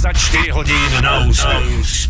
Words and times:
24 0.00 0.56
hodín 0.56 0.90
na 1.04 1.28
úspech. 1.28 2.08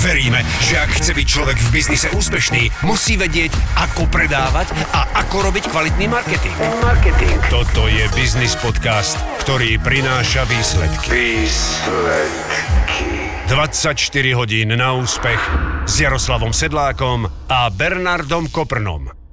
Veríme, 0.00 0.40
že 0.64 0.80
ak 0.80 0.96
chce 0.96 1.12
byť 1.12 1.26
človek 1.28 1.60
v 1.60 1.68
biznise 1.76 2.08
úspešný, 2.16 2.72
musí 2.80 3.20
vedieť, 3.20 3.52
ako 3.76 4.08
predávať 4.08 4.72
a 4.96 5.12
ako 5.20 5.52
robiť 5.52 5.68
kvalitný 5.68 6.08
marketing. 6.08 6.56
Marketing. 6.80 7.36
Toto 7.52 7.92
je 7.92 8.08
Business 8.16 8.56
Podcast, 8.56 9.20
ktorý 9.44 9.76
prináša 9.84 10.48
výsledky. 10.48 11.12
Výsledky. 11.44 13.04
24 13.52 14.40
hodín 14.40 14.72
na 14.72 14.96
úspech 14.96 15.40
s 15.84 16.00
Jaroslavom 16.00 16.56
Sedlákom 16.56 17.28
a 17.52 17.68
Bernardom 17.68 18.48
Koprnom. 18.48 19.23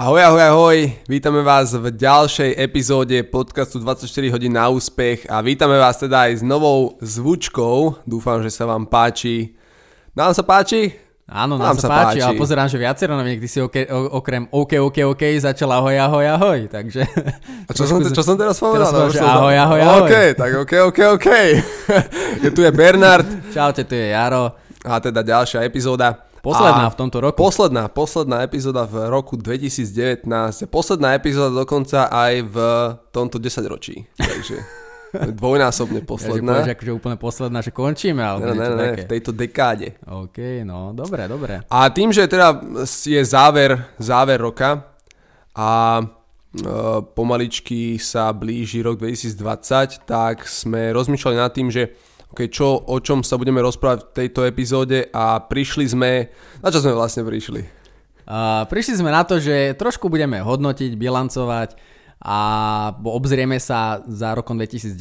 Ahoj, 0.00 0.16
ahoj, 0.24 0.42
ahoj, 0.48 0.78
vítame 1.12 1.44
vás 1.44 1.76
v 1.76 1.92
ďalšej 1.92 2.56
epizóde 2.56 3.20
podcastu 3.20 3.76
24 3.84 4.32
hodín 4.32 4.56
na 4.56 4.72
úspech 4.72 5.28
a 5.28 5.44
vítame 5.44 5.76
vás 5.76 6.00
teda 6.00 6.24
aj 6.24 6.40
s 6.40 6.42
novou 6.42 6.96
zvučkou. 7.04 8.00
Dúfam, 8.08 8.40
že 8.40 8.48
sa 8.48 8.64
vám 8.64 8.88
páči 8.88 9.52
nám 10.16 10.32
sa 10.32 10.40
páči? 10.40 10.96
Áno, 11.28 11.60
nám, 11.60 11.76
nám 11.76 11.84
sa, 11.84 11.84
sa 11.84 11.88
páči, 11.92 12.16
páči, 12.16 12.20
ale 12.24 12.32
pozerám, 12.40 12.72
že 12.72 12.80
viacero 12.80 13.12
noviek, 13.12 13.44
ty 13.44 13.48
si 13.52 13.60
okay, 13.60 13.84
okrem 13.92 14.48
OK, 14.48 14.80
OK, 14.80 15.04
OK 15.04 15.22
začal 15.36 15.68
ahoj, 15.68 15.92
ahoj, 15.92 16.24
ahoj, 16.32 16.58
takže... 16.72 17.04
A 17.68 17.70
čo, 17.76 17.84
som, 17.84 18.00
čo 18.00 18.24
som 18.24 18.40
teraz 18.40 18.56
povedal? 18.56 18.88
Teraz 18.88 19.20
povedal, 19.20 19.28
ahoj, 19.36 19.56
ahoj, 19.68 19.80
ahoj. 19.84 20.00
OK, 20.08 20.14
tak 20.32 20.50
OK, 20.64 20.72
OK, 20.96 20.98
OK. 21.12 21.28
je 22.48 22.50
tu 22.56 22.64
je 22.64 22.72
Bernard. 22.72 23.28
Čaute, 23.52 23.84
tu 23.84 23.92
je 23.92 24.16
Jaro. 24.16 24.56
A 24.80 24.96
teda 24.96 25.20
ďalšia 25.20 25.60
epizóda. 25.60 26.29
Posledná 26.42 26.88
a 26.88 26.92
v 26.92 26.96
tomto 26.96 27.20
roku. 27.20 27.36
Posledná, 27.36 27.88
posledná 27.92 28.42
epizóda 28.42 28.88
v 28.88 29.12
roku 29.12 29.36
2019. 29.36 30.24
Posledná 30.72 31.12
epizóda 31.12 31.52
dokonca 31.52 32.08
aj 32.08 32.32
v 32.48 32.56
tomto 33.12 33.36
10 33.36 33.60
ročí. 33.68 34.08
Takže... 34.16 34.56
Dvojnásobne 35.10 36.06
posledná. 36.06 36.62
Ja, 36.62 36.70
že 36.70 36.74
akože 36.78 36.92
úplne 36.94 37.18
posledná, 37.18 37.58
že 37.66 37.74
končíme, 37.74 38.22
alebo 38.22 38.54
ne, 38.54 38.62
ne, 38.62 38.68
ne, 38.70 38.90
v 38.94 39.10
tejto 39.10 39.34
dekáde. 39.34 39.98
OK, 40.06 40.62
no, 40.62 40.94
dobre, 40.94 41.26
dobre. 41.26 41.66
A 41.66 41.90
tým, 41.90 42.14
že 42.14 42.30
teda 42.30 42.62
je 42.86 43.18
záver, 43.26 43.90
záver 43.98 44.38
roka 44.38 44.86
a 45.50 45.98
e, 45.98 46.04
pomaličky 47.02 47.98
sa 47.98 48.30
blíži 48.30 48.86
rok 48.86 49.02
2020, 49.02 50.06
tak 50.06 50.46
sme 50.46 50.94
rozmýšľali 50.94 51.36
nad 51.42 51.50
tým, 51.50 51.74
že 51.74 51.90
okay, 52.30 52.48
čo, 52.48 52.78
o 52.78 52.96
čom 53.02 53.26
sa 53.26 53.36
budeme 53.36 53.58
rozprávať 53.62 54.06
v 54.06 54.14
tejto 54.14 54.40
epizóde 54.46 55.10
a 55.10 55.42
prišli 55.42 55.84
sme, 55.86 56.30
na 56.62 56.68
čo 56.70 56.82
sme 56.82 56.94
vlastne 56.94 57.26
prišli? 57.26 57.62
Uh, 58.30 58.62
prišli 58.70 59.02
sme 59.02 59.10
na 59.10 59.26
to, 59.26 59.42
že 59.42 59.74
trošku 59.74 60.06
budeme 60.06 60.38
hodnotiť, 60.38 60.94
bilancovať 60.94 61.74
a 62.22 62.38
obzrieme 63.02 63.58
sa 63.58 64.04
za 64.06 64.38
rokom 64.38 64.54
2019, 64.54 64.94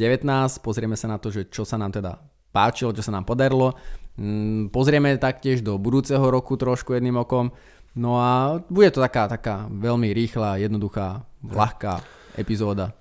pozrieme 0.65 0.97
sa 0.97 1.11
na 1.11 1.21
to, 1.21 1.29
že 1.29 1.45
čo 1.51 1.61
sa 1.61 1.77
nám 1.77 1.93
teda 1.93 2.17
páčilo, 2.49 2.95
čo 2.95 3.05
sa 3.05 3.13
nám 3.13 3.29
podarilo. 3.29 3.77
Mm, 4.17 4.73
pozrieme 4.73 5.13
taktiež 5.21 5.61
do 5.61 5.77
budúceho 5.77 6.23
roku 6.25 6.57
trošku 6.57 6.97
jedným 6.97 7.21
okom. 7.21 7.53
No 7.93 8.17
a 8.17 8.63
bude 8.65 8.89
to 8.89 9.03
taká, 9.03 9.29
taká 9.29 9.69
veľmi 9.69 10.09
rýchla, 10.15 10.61
jednoduchá, 10.61 11.21
ľahká 11.45 12.01
epizóda. 12.33 12.97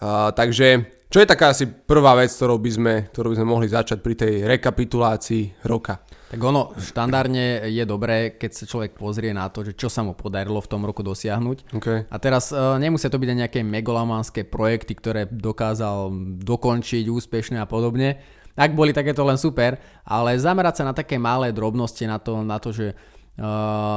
Uh, 0.00 0.32
takže 0.32 0.86
čo 1.12 1.20
je 1.20 1.28
taká 1.28 1.52
asi 1.52 1.68
prvá 1.68 2.16
vec, 2.16 2.32
ktorou 2.32 2.56
by 2.56 2.70
sme, 2.72 2.94
ktorou 3.12 3.36
by 3.36 3.38
sme 3.38 3.52
mohli 3.52 3.68
začať 3.68 4.00
pri 4.00 4.16
tej 4.16 4.48
rekapitulácii 4.48 5.68
roka? 5.68 6.00
Tak 6.32 6.40
ono 6.40 6.72
štandardne 6.72 7.68
je 7.68 7.84
dobré, 7.84 8.40
keď 8.40 8.50
sa 8.56 8.64
človek 8.64 8.96
pozrie 8.96 9.36
na 9.36 9.52
to, 9.52 9.60
že 9.60 9.76
čo 9.76 9.92
sa 9.92 10.00
mu 10.00 10.16
podarilo 10.16 10.56
v 10.64 10.70
tom 10.72 10.80
roku 10.88 11.04
dosiahnuť. 11.04 11.76
Okay. 11.76 12.08
A 12.08 12.16
teraz 12.16 12.48
uh, 12.56 12.80
nemusia 12.80 13.12
to 13.12 13.20
byť 13.20 13.28
nejaké 13.28 13.60
megalomanské 13.60 14.48
projekty, 14.48 14.96
ktoré 14.96 15.28
dokázal 15.28 16.08
dokončiť 16.40 17.12
úspešne 17.12 17.60
a 17.60 17.68
podobne. 17.68 18.16
Ak 18.56 18.72
boli, 18.72 18.96
tak 18.96 19.12
je 19.12 19.16
to 19.16 19.28
len 19.28 19.36
super, 19.36 19.76
ale 20.08 20.40
zamerať 20.40 20.80
sa 20.80 20.88
na 20.88 20.96
také 20.96 21.20
malé 21.20 21.52
drobnosti, 21.52 22.04
na 22.08 22.16
to, 22.16 22.40
na 22.40 22.56
to 22.56 22.72
že 22.72 22.96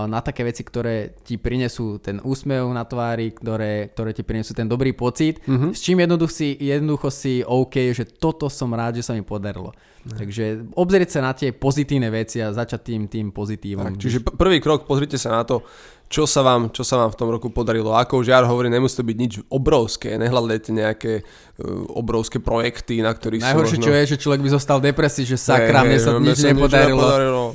na 0.07 0.19
také 0.23 0.47
veci, 0.47 0.63
ktoré 0.63 1.11
ti 1.27 1.35
prinesú 1.35 1.99
ten 1.99 2.23
úsmev 2.23 2.71
na 2.71 2.87
tvári, 2.87 3.35
ktoré, 3.35 3.91
ktoré 3.91 4.15
ti 4.15 4.23
prinesú 4.23 4.55
ten 4.55 4.63
dobrý 4.63 4.95
pocit, 4.95 5.43
uh-huh. 5.43 5.75
s 5.75 5.83
čím 5.83 5.99
jednoducho 5.99 6.31
si, 6.31 6.55
jednoducho 6.55 7.11
si 7.11 7.43
OK, 7.43 7.91
že 7.91 8.07
toto 8.07 8.47
som 8.47 8.71
rád, 8.71 9.03
že 9.03 9.03
sa 9.03 9.11
mi 9.11 9.27
podarilo. 9.27 9.75
Ne. 10.07 10.15
Takže 10.23 10.71
obzrieť 10.77 11.19
sa 11.19 11.19
na 11.19 11.35
tie 11.35 11.51
pozitívne 11.51 12.07
veci 12.13 12.39
a 12.39 12.55
začať 12.55 12.79
tým, 12.93 13.01
tým 13.11 13.27
pozitívom. 13.35 13.83
Tak, 13.83 13.99
čiže 13.99 14.23
prvý 14.23 14.63
krok, 14.63 14.87
pozrite 14.87 15.19
sa 15.19 15.35
na 15.35 15.43
to, 15.43 15.67
čo 16.05 16.29
sa 16.29 16.45
vám, 16.45 16.69
čo 16.69 16.85
sa 16.85 17.01
vám 17.01 17.09
v 17.09 17.17
tom 17.17 17.29
roku 17.33 17.49
podarilo. 17.49 17.97
Ako 17.97 18.21
už 18.21 18.29
Jar 18.29 18.45
hovorí, 18.45 18.69
nemusí 18.69 18.93
to 18.93 19.03
byť 19.03 19.17
nič 19.17 19.33
obrovské, 19.49 20.21
nehľadajte 20.21 20.69
nejaké 20.69 21.13
uh, 21.25 21.97
obrovské 21.97 22.37
projekty, 22.37 23.01
na 23.01 23.09
ktorých 23.09 23.41
Najhoršie, 23.41 23.77
možno... 23.81 23.87
čo 23.89 23.91
je, 23.91 24.03
že 24.13 24.17
človek 24.21 24.41
by 24.45 24.49
zostal 24.53 24.77
depresí, 24.77 25.25
že 25.25 25.35
sakra, 25.35 25.81
hey, 25.81 25.87
mne 25.89 25.97
sa 25.97 26.11
nič 26.21 26.39
nepodarilo. 26.45 27.01
nepodarilo. 27.01 27.45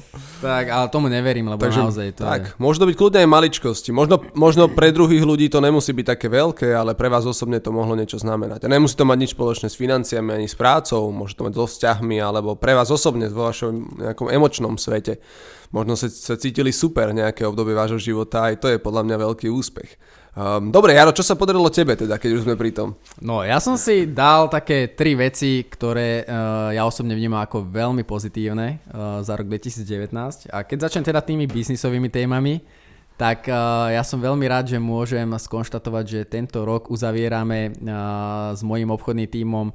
Tak, 0.40 0.64
ale 0.72 0.86
tomu 0.88 1.06
neverím, 1.12 1.52
lebo 1.52 1.60
Takže, 1.60 1.80
naozaj 1.84 2.08
to 2.16 2.22
tak, 2.24 2.42
je... 2.42 2.50
môže 2.58 2.80
to 2.80 2.88
byť 2.88 2.96
kľudne 2.96 3.20
aj 3.22 3.28
maličkosti. 3.28 3.90
Možno, 3.92 4.18
možno 4.34 4.66
pre 4.72 4.90
druhých 4.90 5.22
ľudí 5.22 5.46
to 5.52 5.62
nemusí 5.62 5.94
byť 5.94 6.06
také 6.16 6.26
veľké, 6.32 6.74
ale 6.74 6.96
pre 6.96 7.12
vás 7.12 7.28
osobne 7.28 7.60
to 7.62 7.70
mohlo 7.70 7.92
niečo 7.94 8.18
znamenať. 8.18 8.66
A 8.66 8.72
nemusí 8.72 8.96
to 8.96 9.06
mať 9.06 9.18
nič 9.20 9.30
spoločné 9.36 9.68
s 9.70 9.76
financiami 9.78 10.42
ani 10.42 10.48
s 10.50 10.56
prácou, 10.58 11.12
môže 11.12 11.36
to 11.36 11.46
mať 11.46 11.54
so 11.54 11.68
vzťahmi, 11.68 12.18
alebo 12.18 12.56
pre 12.56 12.72
vás 12.72 12.88
osobne 12.88 13.30
vo 13.30 13.46
vašom 13.46 14.00
nejakom 14.00 14.26
emočnom 14.32 14.74
svete 14.80 15.20
možno 15.70 15.94
sa, 15.94 16.34
cítili 16.34 16.74
super 16.74 17.14
nejaké 17.14 17.46
obdobie 17.46 17.74
vášho 17.74 17.98
života, 17.98 18.50
aj 18.50 18.58
to 18.58 18.66
je 18.70 18.78
podľa 18.82 19.06
mňa 19.06 19.16
veľký 19.22 19.46
úspech. 19.50 19.94
Um, 20.30 20.70
dobre, 20.70 20.94
Jaro, 20.94 21.10
čo 21.10 21.26
sa 21.26 21.34
podarilo 21.34 21.66
tebe 21.74 21.98
teda, 21.98 22.14
keď 22.14 22.30
už 22.38 22.42
sme 22.46 22.54
pri 22.54 22.70
tom? 22.70 22.94
No, 23.18 23.42
ja 23.42 23.58
som 23.58 23.74
si 23.74 24.06
dal 24.06 24.46
také 24.46 24.94
tri 24.94 25.18
veci, 25.18 25.66
ktoré 25.66 26.22
uh, 26.22 26.70
ja 26.70 26.86
osobne 26.86 27.18
vnímam 27.18 27.42
ako 27.42 27.66
veľmi 27.66 28.06
pozitívne 28.06 28.78
uh, 28.94 29.26
za 29.26 29.34
rok 29.34 29.50
2019. 29.50 30.54
A 30.54 30.62
keď 30.62 30.86
začnem 30.86 31.06
teda 31.10 31.18
tými 31.18 31.50
biznisovými 31.50 32.06
témami, 32.14 32.62
tak 33.18 33.50
uh, 33.50 33.90
ja 33.90 34.06
som 34.06 34.22
veľmi 34.22 34.46
rád, 34.46 34.70
že 34.70 34.78
môžem 34.78 35.26
skonštatovať, 35.26 36.04
že 36.06 36.20
tento 36.30 36.62
rok 36.62 36.94
uzavierame 36.94 37.74
uh, 37.74 38.54
s 38.54 38.62
mojim 38.62 38.86
obchodným 38.94 39.26
tímom 39.26 39.74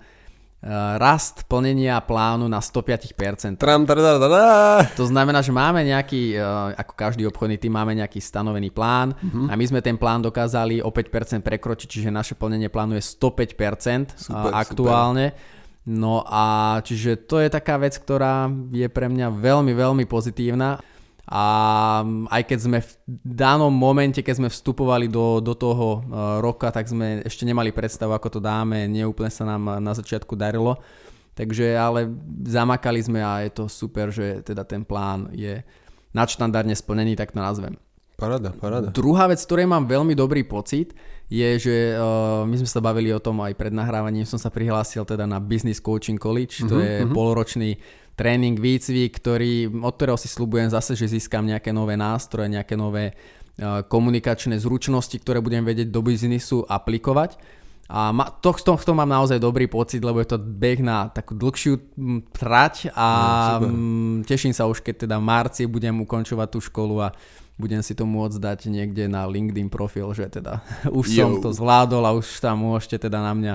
rast 0.98 1.46
plnenia 1.46 2.02
plánu 2.02 2.50
na 2.50 2.58
105%. 2.58 3.62
Tram, 3.62 3.86
to 4.98 5.06
znamená, 5.06 5.46
že 5.46 5.54
máme 5.54 5.86
nejaký, 5.86 6.34
eh, 6.34 6.82
ako 6.82 6.94
každý 6.98 7.30
obchodný 7.30 7.62
tým, 7.62 7.78
máme 7.78 7.94
nejaký 7.94 8.18
stanovený 8.18 8.74
plán 8.74 9.14
uh-huh. 9.14 9.46
a 9.46 9.54
my 9.54 9.66
sme 9.70 9.86
ten 9.86 9.94
plán 9.94 10.26
dokázali 10.26 10.82
o 10.82 10.90
5% 10.90 11.46
prekročiť, 11.46 11.88
čiže 11.88 12.10
naše 12.10 12.34
plnenie 12.34 12.74
plánu 12.74 12.98
je 12.98 13.04
105% 13.06 14.18
super, 14.18 14.52
aktuálne. 14.58 15.38
Super. 15.38 15.54
No 15.86 16.26
a 16.26 16.78
čiže 16.82 17.30
to 17.30 17.38
je 17.38 17.50
taká 17.54 17.78
vec, 17.78 17.94
ktorá 17.94 18.50
je 18.74 18.90
pre 18.90 19.06
mňa 19.06 19.30
veľmi, 19.38 19.70
veľmi 19.70 20.06
pozitívna. 20.10 20.82
A 21.26 21.44
aj 22.30 22.44
keď 22.46 22.60
sme 22.62 22.80
v 22.86 22.92
danom 23.26 23.74
momente, 23.74 24.22
keď 24.22 24.46
sme 24.46 24.50
vstupovali 24.54 25.10
do, 25.10 25.42
do 25.42 25.58
toho 25.58 26.06
uh, 26.06 26.38
roka, 26.38 26.70
tak 26.70 26.86
sme 26.86 27.26
ešte 27.26 27.50
nemali 27.50 27.74
predstavu, 27.74 28.14
ako 28.14 28.38
to 28.38 28.40
dáme, 28.42 28.86
neúplne 28.86 29.34
sa 29.34 29.42
nám 29.42 29.82
na 29.82 29.94
začiatku 29.98 30.38
darilo. 30.38 30.78
Takže 31.36 31.76
ale 31.76 32.08
zamakali 32.46 33.02
sme 33.02 33.20
a 33.26 33.44
je 33.44 33.52
to 33.52 33.66
super, 33.68 34.14
že 34.14 34.46
teda 34.46 34.64
ten 34.64 34.86
plán 34.86 35.34
je 35.34 35.66
nadštandardne 36.16 36.78
splnený, 36.78 37.18
tak 37.20 37.36
to 37.36 37.42
nazvem. 37.42 37.76
Parada, 38.16 38.56
parada. 38.56 38.88
Druhá 38.96 39.28
vec, 39.28 39.44
ktorej 39.44 39.68
mám 39.68 39.84
veľmi 39.84 40.16
dobrý 40.16 40.48
pocit, 40.48 40.96
je, 41.28 41.50
že 41.60 41.76
uh, 42.00 42.48
my 42.48 42.56
sme 42.56 42.70
sa 42.70 42.80
bavili 42.80 43.12
o 43.12 43.20
tom 43.20 43.44
aj 43.44 43.52
pred 43.60 43.76
nahrávaním, 43.76 44.24
som 44.24 44.40
sa 44.40 44.48
prihlásil 44.48 45.04
teda 45.04 45.28
na 45.28 45.44
Business 45.44 45.84
Coaching 45.84 46.16
College, 46.16 46.64
uh-huh, 46.64 46.70
to 46.72 46.76
mhm, 46.80 46.84
je 46.86 46.94
uh-huh. 47.04 47.12
poloročný 47.12 47.70
tréning, 48.16 48.56
výcvik, 48.56 49.20
ktorý, 49.20 49.70
od 49.84 49.94
ktorého 49.96 50.16
si 50.20 50.32
slúbujem 50.32 50.72
zase, 50.72 50.96
že 50.96 51.12
získam 51.12 51.44
nejaké 51.44 51.76
nové 51.76 52.00
nástroje, 52.00 52.48
nejaké 52.52 52.80
nové 52.80 53.12
uh, 53.12 53.84
komunikačné 53.84 54.56
zručnosti, 54.60 55.16
ktoré 55.20 55.44
budem 55.44 55.68
vedieť 55.68 55.92
do 55.92 56.00
biznisu 56.00 56.64
aplikovať. 56.66 57.36
A 57.86 58.10
ma, 58.10 58.34
to, 58.42 58.50
to, 58.58 58.74
to 58.82 58.94
mám 58.98 59.06
naozaj 59.06 59.38
dobrý 59.38 59.70
pocit, 59.70 60.02
lebo 60.02 60.18
je 60.18 60.34
to 60.34 60.42
beh 60.42 60.82
na 60.82 61.06
takú 61.06 61.38
dlhšiu 61.38 61.94
trať 62.34 62.90
a 62.98 63.08
no, 63.62 64.26
teším 64.26 64.58
sa 64.58 64.66
už, 64.66 64.82
keď 64.82 65.06
teda 65.06 65.22
v 65.22 65.28
marci 65.30 65.70
budem 65.70 65.94
ukončovať 66.02 66.48
tú 66.50 66.60
školu 66.66 67.06
a 67.06 67.14
budem 67.62 67.86
si 67.86 67.94
to 67.94 68.10
môcť 68.10 68.42
dať 68.42 68.60
niekde 68.74 69.06
na 69.06 69.30
LinkedIn 69.30 69.70
profil, 69.70 70.10
že 70.18 70.34
teda 70.34 70.66
už 71.00 71.06
Yo. 71.14 71.30
som 71.30 71.32
to 71.46 71.54
zvládol 71.54 72.04
a 72.10 72.18
už 72.18 72.26
tam 72.42 72.66
môžete 72.66 73.06
teda 73.06 73.22
na 73.22 73.38
mňa 73.38 73.54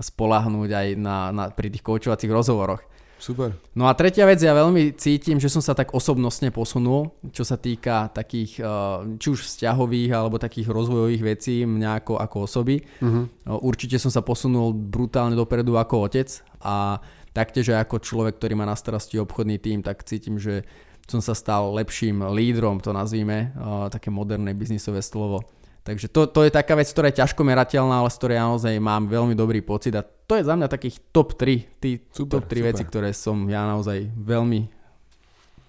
spolahnúť 0.00 0.70
aj 0.72 0.88
na, 0.96 1.16
na, 1.32 1.44
pri 1.52 1.68
tých 1.68 1.84
koučovacích 1.84 2.32
rozhovoroch. 2.32 2.80
Super. 3.16 3.56
No 3.72 3.88
a 3.88 3.96
tretia 3.96 4.28
vec, 4.28 4.44
ja 4.44 4.52
veľmi 4.52 4.92
cítim, 5.00 5.40
že 5.40 5.48
som 5.48 5.64
sa 5.64 5.72
tak 5.72 5.96
osobnostne 5.96 6.52
posunul, 6.52 7.16
čo 7.32 7.48
sa 7.48 7.56
týka 7.56 8.12
takých, 8.12 8.60
eh, 8.60 9.16
či 9.16 9.26
už 9.32 9.40
vzťahových 9.40 10.10
alebo 10.12 10.36
takých 10.36 10.68
rozvojových 10.68 11.22
vecí 11.24 11.64
mňa 11.64 12.04
ako, 12.04 12.20
ako 12.20 12.36
osoby. 12.44 12.84
Uh-huh. 13.00 13.24
Určite 13.64 13.96
som 13.96 14.12
sa 14.12 14.20
posunul 14.20 14.76
brutálne 14.76 15.32
dopredu 15.32 15.80
ako 15.80 16.12
otec 16.12 16.28
a 16.60 17.00
taktiež 17.32 17.72
aj 17.72 17.88
ako 17.88 17.96
človek, 18.04 18.36
ktorý 18.36 18.54
má 18.56 18.68
na 18.68 18.76
starosti 18.76 19.16
obchodný 19.16 19.56
tým, 19.60 19.80
tak 19.80 20.04
cítim, 20.04 20.36
že 20.36 20.68
som 21.06 21.22
sa 21.22 21.32
stal 21.32 21.72
lepším 21.72 22.20
lídrom, 22.34 22.84
to 22.84 22.92
nazvíme, 22.92 23.38
eh, 23.48 23.86
také 23.88 24.12
moderné 24.12 24.52
biznisové 24.52 25.00
slovo. 25.00 25.40
Takže 25.86 26.10
to, 26.10 26.26
to 26.26 26.42
je 26.42 26.50
taká 26.50 26.74
vec, 26.74 26.90
ktorá 26.90 27.14
je 27.14 27.22
ťažko 27.22 27.46
merateľná, 27.46 28.02
ale 28.02 28.10
z 28.10 28.18
ktorej 28.18 28.42
naozaj 28.42 28.74
mám 28.82 29.06
veľmi 29.06 29.38
dobrý 29.38 29.62
pocit 29.62 29.94
a 29.94 30.02
to 30.02 30.34
je 30.34 30.42
za 30.42 30.58
mňa 30.58 30.66
takých 30.66 30.98
top 31.14 31.38
3, 31.38 31.78
tí, 31.78 32.02
super, 32.10 32.42
top 32.42 32.50
3 32.50 32.58
super. 32.58 32.66
veci, 32.74 32.82
ktoré 32.82 33.10
som 33.14 33.46
ja 33.46 33.62
naozaj 33.70 34.10
veľmi 34.18 34.66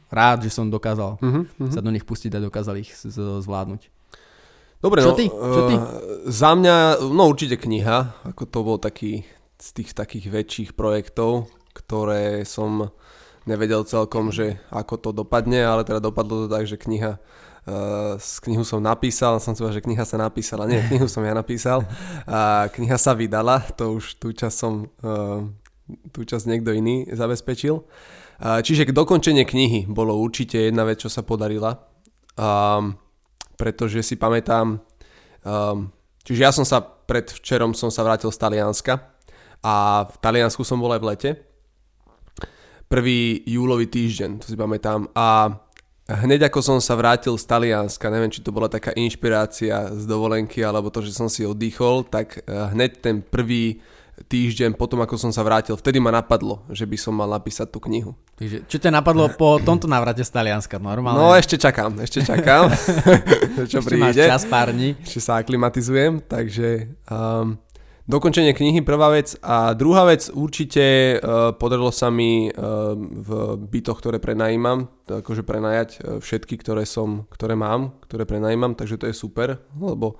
rád, 0.09 0.41
že 0.41 0.49
som 0.49 0.73
dokázal 0.73 1.21
uh-huh, 1.21 1.45
uh-huh. 1.45 1.69
sa 1.69 1.85
do 1.85 1.93
nich 1.93 2.01
pustiť 2.01 2.33
a 2.33 2.41
dokázal 2.41 2.81
ich 2.81 2.97
z- 2.97 3.45
zvládnuť. 3.45 3.93
Dobre, 4.81 5.05
Čo 5.05 5.13
no, 5.13 5.17
ty? 5.17 5.25
Čo 5.29 5.61
ty? 5.69 5.75
Uh, 5.77 5.85
za 6.25 6.57
mňa, 6.57 7.05
no 7.13 7.23
určite 7.29 7.57
kniha, 7.61 8.25
ako 8.25 8.43
to 8.49 8.59
bol 8.65 8.77
taký 8.81 9.21
z 9.57 9.67
tých 9.73 9.93
takých 9.93 10.25
väčších 10.33 10.69
projektov, 10.73 11.49
ktoré 11.73 12.41
som 12.45 12.93
nevedel 13.49 13.85
celkom, 13.85 14.29
že 14.29 14.61
ako 14.69 14.95
to 14.97 15.09
dopadne, 15.13 15.61
ale 15.61 15.81
teda 15.81 16.01
dopadlo 16.01 16.45
to 16.45 16.47
tak, 16.49 16.65
že 16.69 16.77
kniha 16.77 17.17
Uh, 17.67 18.15
knihu 18.47 18.63
som 18.63 18.79
napísal, 18.79 19.43
som 19.43 19.51
si 19.51 19.59
povedal, 19.59 19.83
že 19.83 19.85
kniha 19.85 20.07
sa 20.07 20.15
napísala. 20.15 20.63
Nie, 20.63 20.87
knihu 20.87 21.11
som 21.11 21.19
ja 21.27 21.35
napísal. 21.35 21.83
A 22.25 22.71
kniha 22.71 22.95
sa 22.95 23.11
vydala, 23.11 23.59
to 23.75 23.99
už 23.99 24.15
tú 24.23 24.31
časť 24.31 24.55
som, 24.55 24.87
uh, 25.03 25.43
tú 26.15 26.23
časť 26.23 26.47
niekto 26.47 26.71
iný 26.71 27.11
zabezpečil. 27.11 27.83
Čiže 28.37 28.93
dokončenie 28.93 29.49
knihy 29.49 29.89
bolo 29.89 30.13
určite 30.13 30.69
jedna 30.69 30.85
vec, 30.85 31.01
čo 31.01 31.09
sa 31.09 31.25
podarila. 31.25 31.73
Um, 32.37 32.93
pretože 33.57 34.05
si 34.05 34.13
pamätám, 34.13 34.77
um, 35.41 35.89
čiže 36.21 36.41
ja 36.45 36.53
som 36.53 36.61
sa 36.61 36.85
pred 36.85 37.25
včerom 37.33 37.73
som 37.73 37.89
sa 37.89 38.05
vrátil 38.05 38.29
z 38.29 38.37
Talianska 38.37 39.17
a 39.65 40.05
v 40.05 40.15
Taliansku 40.21 40.61
som 40.61 40.77
bol 40.77 40.93
aj 40.93 41.01
v 41.01 41.07
lete. 41.09 41.31
Prvý 42.87 43.41
júlový 43.43 43.89
týždeň, 43.89 44.43
to 44.43 44.45
si 44.53 44.55
pamätám. 44.55 45.09
A 45.17 45.49
Hneď 46.07 46.47
ako 46.47 46.63
som 46.63 46.77
sa 46.79 46.95
vrátil 46.95 47.35
z 47.35 47.43
Talianska, 47.43 48.07
neviem, 48.07 48.31
či 48.31 48.39
to 48.39 48.55
bola 48.55 48.71
taká 48.71 48.95
inšpirácia 48.95 49.91
z 49.91 50.07
dovolenky, 50.07 50.63
alebo 50.63 50.87
to, 50.87 51.03
že 51.03 51.11
som 51.11 51.27
si 51.27 51.43
oddychol, 51.43 52.07
tak 52.07 52.39
eh, 52.39 52.71
hneď 52.71 53.03
ten 53.03 53.19
prvý 53.19 53.83
týždeň 54.25 54.73
potom, 54.73 54.97
ako 55.05 55.13
som 55.13 55.29
sa 55.29 55.45
vrátil, 55.45 55.77
vtedy 55.77 56.01
ma 56.01 56.09
napadlo, 56.09 56.65
že 56.73 56.89
by 56.89 56.97
som 56.97 57.13
mal 57.13 57.29
napísať 57.29 57.69
tú 57.69 57.77
knihu. 57.85 58.17
Takže, 58.41 58.65
čo 58.65 58.77
ťa 58.81 58.89
napadlo 58.89 59.29
po 59.37 59.61
tomto 59.61 59.85
návrate 59.85 60.25
z 60.25 60.31
Talianska? 60.33 60.81
Normálne? 60.81 61.21
No 61.21 61.37
ešte 61.37 61.61
čakám, 61.61 62.01
ešte 62.01 62.25
čakám, 62.25 62.73
čo 63.69 63.77
ešte 63.77 63.85
príde. 63.85 64.01
máš 64.01 64.15
čas 64.17 64.43
pár 64.49 64.73
dní. 64.73 64.97
Ešte 65.05 65.21
sa 65.21 65.37
aklimatizujem, 65.37 66.25
takže 66.25 66.97
um, 67.05 67.61
dokončenie 68.07 68.55
knihy 68.55 68.81
prvá 68.81 69.11
vec 69.11 69.35
a 69.43 69.75
druhá 69.75 70.07
vec 70.07 70.31
určite 70.31 71.19
uh, 71.19 71.51
podarilo 71.53 71.91
sa 71.91 72.07
mi 72.07 72.47
uh, 72.47 72.95
v 72.95 73.59
bytoch, 73.59 73.99
ktoré 73.99 74.17
prenajímam, 74.23 74.87
akože 75.05 75.43
prenajať 75.43 75.89
uh, 75.99 75.99
všetky, 76.23 76.55
ktoré 76.63 76.87
som, 76.87 77.27
ktoré 77.27 77.59
mám, 77.59 77.99
ktoré 78.07 78.23
prenajímam, 78.23 78.73
takže 78.73 78.97
to 78.97 79.05
je 79.11 79.15
super, 79.15 79.59
lebo 79.75 80.17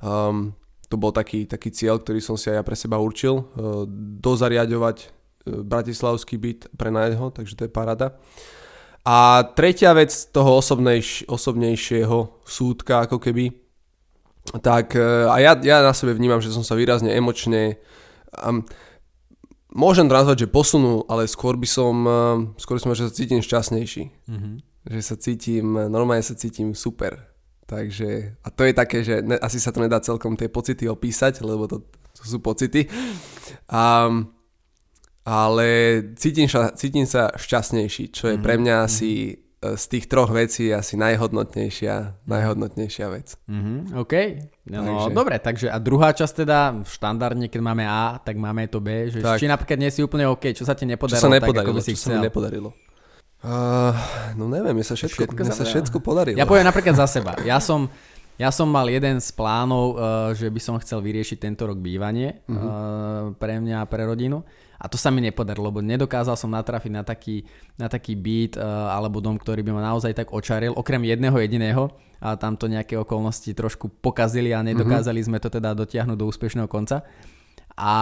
um, 0.00 0.56
to 0.88 0.96
bol 0.96 1.12
taký, 1.12 1.44
taký 1.44 1.68
cieľ, 1.68 2.00
ktorý 2.00 2.24
som 2.24 2.40
si 2.40 2.48
aj 2.48 2.58
ja 2.58 2.64
pre 2.64 2.74
seba 2.74 2.96
určil, 2.96 3.44
uh, 3.44 3.84
dozariadovať 4.18 5.14
bratislavský 5.48 6.36
byt, 6.36 6.60
prenajať 6.76 7.12
ho, 7.16 7.26
takže 7.32 7.56
to 7.56 7.64
je 7.64 7.72
parada. 7.72 8.20
A 9.08 9.40
tretia 9.56 9.96
vec 9.96 10.12
toho 10.12 10.60
osobnejš, 10.60 11.24
osobnejšieho 11.24 12.44
súdka, 12.44 13.08
ako 13.08 13.16
keby, 13.16 13.67
tak 14.56 14.96
e, 14.96 15.28
a 15.28 15.36
ja, 15.38 15.52
ja 15.60 15.84
na 15.84 15.92
sebe 15.92 16.16
vnímam, 16.16 16.40
že 16.40 16.48
som 16.48 16.64
sa 16.64 16.72
výrazne 16.72 17.12
emočne 17.12 17.76
um, 18.32 18.64
môžem 19.72 20.08
nazvať, 20.08 20.46
že 20.46 20.52
posunul, 20.52 21.04
ale 21.06 21.28
skôr 21.28 21.60
by 21.60 21.68
som 21.68 21.94
um, 22.04 22.38
skôr 22.56 22.80
som, 22.80 22.94
že 22.96 23.08
sa 23.08 23.12
cítim 23.12 23.44
šťastnejší. 23.44 24.04
Mm-hmm. 24.08 24.54
Že 24.88 25.00
sa 25.04 25.14
cítim, 25.20 25.66
normálne 25.92 26.24
sa 26.24 26.32
cítim 26.32 26.72
super. 26.72 27.28
Takže, 27.68 28.40
a 28.40 28.48
to 28.48 28.64
je 28.64 28.72
také, 28.72 29.04
že 29.04 29.20
ne, 29.20 29.36
asi 29.36 29.60
sa 29.60 29.68
to 29.68 29.84
nedá 29.84 30.00
celkom 30.00 30.32
tie 30.40 30.48
pocity 30.48 30.88
opísať, 30.88 31.44
lebo 31.44 31.68
to, 31.68 31.84
to 32.16 32.22
sú 32.24 32.40
pocity. 32.40 32.88
Um, 33.68 34.32
ale 35.28 36.00
cítim 36.16 36.48
sa, 36.48 36.72
cítim 36.72 37.04
sa 37.04 37.28
šťastnejší, 37.36 38.08
čo 38.16 38.32
je 38.32 38.40
mm-hmm. 38.40 38.46
pre 38.48 38.54
mňa 38.56 38.74
asi 38.88 39.36
z 39.58 39.84
tých 39.90 40.06
troch 40.06 40.30
vecí 40.30 40.70
je 40.70 40.74
asi 40.78 40.94
najhodnotnejšia, 40.94 42.22
najhodnotnejšia 42.30 43.06
vec. 43.10 43.34
Mm-hmm, 43.50 43.78
OK, 43.98 44.14
no, 44.70 44.78
takže. 44.86 45.10
dobre, 45.10 45.36
takže 45.42 45.66
a 45.66 45.82
druhá 45.82 46.14
časť 46.14 46.34
teda, 46.46 46.58
štandardne 46.86 47.50
keď 47.50 47.60
máme 47.66 47.82
A, 47.82 48.22
tak 48.22 48.38
máme 48.38 48.70
to 48.70 48.78
B, 48.78 49.10
že 49.10 49.18
tak. 49.18 49.42
či 49.42 49.50
napríklad 49.50 49.82
nie 49.82 49.90
si 49.90 49.98
úplne 50.06 50.30
OK, 50.30 50.54
čo 50.54 50.62
sa 50.62 50.78
ti 50.78 50.86
nepodarilo, 50.86 51.18
čo 51.18 51.26
sa 51.26 51.34
nepodarilo 51.34 51.58
tak 51.58 51.66
ako 51.66 51.74
by 51.74 51.82
si 51.82 51.92
čo 51.92 51.98
chcel. 51.98 52.06
sa 52.06 52.14
mi 52.14 52.26
nepodarilo. 52.30 52.70
Uh, 53.38 53.94
no 54.34 54.50
neviem, 54.50 54.74
mne 54.74 54.82
sa 54.82 54.98
všetko, 54.98 55.30
všetko, 55.30 55.42
mne 55.46 55.54
sa 55.54 55.62
všetko 55.66 55.96
podarilo. 56.02 56.38
Ja 56.38 56.46
poviem 56.46 56.66
napríklad 56.66 56.94
za 56.98 57.06
seba. 57.06 57.38
Ja 57.46 57.62
som, 57.62 57.86
ja 58.38 58.54
som 58.54 58.70
mal 58.70 58.86
jeden 58.86 59.18
z 59.18 59.28
plánov, 59.34 59.98
uh, 59.98 60.30
že 60.30 60.46
by 60.46 60.60
som 60.62 60.78
chcel 60.78 61.02
vyriešiť 61.02 61.42
tento 61.42 61.66
rok 61.66 61.82
bývanie 61.82 62.38
uh-huh. 62.46 62.54
uh, 62.54 62.68
pre 63.34 63.58
mňa 63.58 63.82
a 63.82 63.88
pre 63.90 64.06
rodinu. 64.06 64.46
A 64.78 64.86
to 64.86 64.94
sa 64.94 65.10
mi 65.10 65.18
nepodarilo, 65.18 65.74
lebo 65.74 65.82
nedokázal 65.82 66.38
som 66.38 66.54
natrafiť 66.54 66.92
na 66.94 67.02
taký, 67.02 67.42
na 67.74 67.90
taký 67.90 68.14
byt 68.14 68.54
uh, 68.54 68.94
alebo 68.94 69.18
dom, 69.18 69.34
ktorý 69.34 69.66
by 69.66 69.74
ma 69.74 69.82
naozaj 69.90 70.14
tak 70.14 70.30
očaril, 70.30 70.70
okrem 70.78 71.02
jedného 71.02 71.34
jediného. 71.34 71.90
A 72.22 72.38
tam 72.38 72.54
to 72.54 72.70
nejaké 72.70 72.94
okolnosti 72.94 73.50
trošku 73.50 73.90
pokazili 73.98 74.54
a 74.54 74.62
nedokázali 74.62 75.18
mm-hmm. 75.18 75.38
sme 75.38 75.42
to 75.42 75.50
teda 75.50 75.74
dotiahnuť 75.74 76.14
do 76.18 76.26
úspešného 76.30 76.70
konca. 76.70 77.02
A 77.78 77.94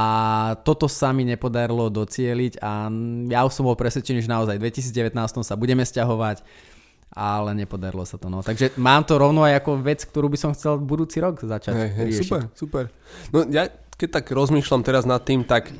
toto 0.65 0.89
sa 0.89 1.13
mi 1.13 1.29
nepodarilo 1.29 1.93
docieliť 1.93 2.65
a 2.65 2.89
ja 3.29 3.45
už 3.45 3.53
som 3.53 3.69
bol 3.69 3.77
presvedčený, 3.77 4.25
že 4.25 4.33
naozaj 4.33 4.57
v 4.57 4.73
2019 4.73 5.13
sa 5.45 5.53
budeme 5.53 5.85
stiahovať, 5.85 6.41
ale 7.17 7.57
nepodarilo 7.57 8.05
sa 8.05 8.21
to. 8.21 8.29
No. 8.29 8.45
Takže 8.45 8.77
mám 8.77 9.09
to 9.09 9.17
rovno 9.17 9.41
aj 9.49 9.65
ako 9.65 9.81
vec, 9.81 10.05
ktorú 10.05 10.29
by 10.29 10.37
som 10.37 10.53
chcel 10.53 10.77
budúci 10.77 11.17
rok 11.25 11.41
začať 11.41 11.73
hey, 11.73 12.13
riešiť. 12.13 12.29
Super, 12.29 12.43
super. 12.53 12.85
No 13.33 13.49
ja 13.49 13.73
keď 13.97 14.21
tak 14.21 14.29
rozmýšľam 14.29 14.85
teraz 14.85 15.09
nad 15.09 15.25
tým, 15.25 15.49
tak 15.49 15.73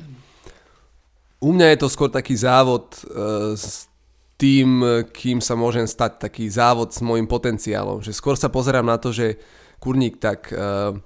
u 1.37 1.53
mňa 1.53 1.77
je 1.77 1.77
to 1.77 1.87
skôr 1.93 2.09
taký 2.09 2.33
závod 2.33 2.89
uh, 3.05 3.53
s 3.53 3.85
tým, 4.37 4.81
kým 5.13 5.41
sa 5.41 5.57
môžem 5.57 5.85
stať, 5.85 6.29
taký 6.29 6.49
závod 6.49 6.93
s 6.93 7.01
môjim 7.01 7.29
potenciálom. 7.29 8.01
Že 8.01 8.13
skôr 8.13 8.35
sa 8.37 8.49
pozerám 8.49 8.85
na 8.85 8.97
to, 8.97 9.09
že 9.13 9.37
kurník, 9.77 10.17
tak 10.17 10.49
uh, 10.53 10.97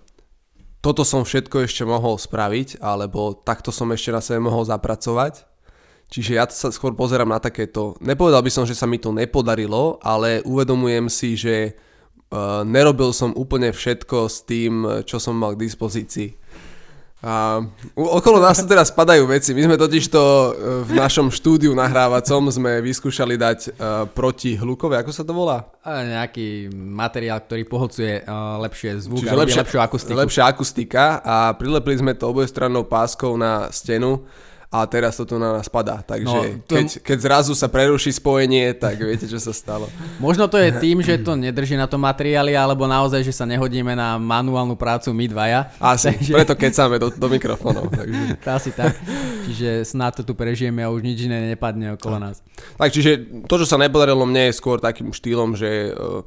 toto 0.80 1.04
som 1.04 1.28
všetko 1.28 1.68
ešte 1.68 1.84
mohol 1.84 2.16
spraviť, 2.16 2.80
alebo 2.80 3.36
takto 3.36 3.72
som 3.76 3.92
ešte 3.92 4.12
na 4.16 4.24
sebe 4.24 4.40
mohol 4.44 4.64
zapracovať. 4.64 5.51
Čiže 6.12 6.32
ja 6.36 6.44
sa 6.52 6.76
skôr 6.76 6.92
pozerám 6.92 7.32
na 7.32 7.40
takéto, 7.40 7.96
nepovedal 8.04 8.44
by 8.44 8.52
som, 8.52 8.68
že 8.68 8.76
sa 8.76 8.84
mi 8.84 9.00
to 9.00 9.16
nepodarilo, 9.16 9.96
ale 10.04 10.44
uvedomujem 10.44 11.08
si, 11.08 11.40
že 11.40 11.72
uh, 11.72 12.68
nerobil 12.68 13.16
som 13.16 13.32
úplne 13.32 13.72
všetko 13.72 14.28
s 14.28 14.44
tým, 14.44 15.08
čo 15.08 15.24
som 15.24 15.40
mal 15.40 15.56
k 15.56 15.64
dispozícii. 15.64 16.36
A 17.22 17.62
okolo 17.94 18.42
nás 18.42 18.58
teraz 18.72 18.90
spadajú 18.90 19.30
veci. 19.30 19.54
My 19.54 19.70
sme 19.70 19.78
totiž 19.78 20.10
to 20.10 20.24
e, 20.26 20.50
v 20.90 20.92
našom 20.98 21.30
štúdiu 21.30 21.70
nahrávacom 21.78 22.50
sme 22.50 22.82
vyskúšali 22.82 23.38
dať 23.38 23.60
uh, 23.70 24.10
proti 24.10 24.58
hlukové, 24.58 24.98
ako 24.98 25.12
sa 25.14 25.22
to 25.22 25.30
volá? 25.30 25.70
Nejaký 25.86 26.74
materiál, 26.74 27.46
ktorý 27.46 27.70
pohodcuje 27.70 28.26
uh, 28.26 28.58
lepšie 28.66 29.06
zvuk 29.06 29.22
Čiže 29.22 29.32
a 29.32 29.38
lepšia, 29.38 29.62
lepšiu 29.62 29.80
akustiku. 29.86 30.18
Lepšia 30.18 30.44
akustika 30.50 31.04
a 31.22 31.54
prilepili 31.54 32.02
sme 32.02 32.18
to 32.18 32.26
obojstrannou 32.26 32.90
páskou 32.90 33.38
na 33.38 33.70
stenu 33.70 34.26
a 34.72 34.88
teraz 34.88 35.20
to 35.20 35.28
tu 35.28 35.36
na 35.36 35.60
nás 35.60 35.68
padá. 35.68 36.00
Takže 36.00 36.32
no, 36.32 36.64
to... 36.64 36.80
keď, 36.80 37.04
keď 37.04 37.18
zrazu 37.20 37.52
sa 37.60 37.68
preruší 37.68 38.16
spojenie, 38.16 38.72
tak 38.72 39.04
viete, 39.10 39.28
čo 39.28 39.36
sa 39.36 39.52
stalo. 39.52 39.92
Možno 40.16 40.48
to 40.48 40.56
je 40.56 40.72
tým, 40.84 41.04
že 41.04 41.20
to 41.20 41.36
nedrží 41.36 41.76
na 41.76 41.92
tom 41.92 42.00
materiáli, 42.08 42.56
alebo 42.56 42.88
naozaj, 42.88 43.20
že 43.20 43.36
sa 43.36 43.44
nehodíme 43.44 43.92
na 43.92 44.16
manuálnu 44.16 44.80
prácu 44.80 45.12
my 45.12 45.28
dvaja. 45.28 45.76
Asi, 45.76 46.12
takže... 46.16 46.32
preto 46.32 46.56
kecáme 46.56 46.96
do, 47.04 47.12
do 47.12 47.28
mikrofónov. 47.28 47.92
Takže... 47.92 48.40
Asi 48.48 48.72
tak. 48.72 48.96
Čiže 49.44 49.84
snad 49.84 50.16
to 50.16 50.24
tu 50.24 50.40
prežijeme 50.40 50.80
a 50.80 50.88
už 50.88 51.04
nič 51.04 51.28
iné 51.28 51.52
nepadne 51.52 52.00
okolo 52.00 52.16
tak. 52.16 52.24
nás. 52.24 52.36
Tak, 52.80 52.96
čiže 52.96 53.44
to, 53.52 53.56
čo 53.60 53.68
sa 53.68 53.76
nepodarilo 53.76 54.24
mne 54.24 54.48
je 54.48 54.56
skôr 54.56 54.80
takým 54.80 55.12
štýlom, 55.12 55.52
že 55.60 55.92
uh, 55.92 56.24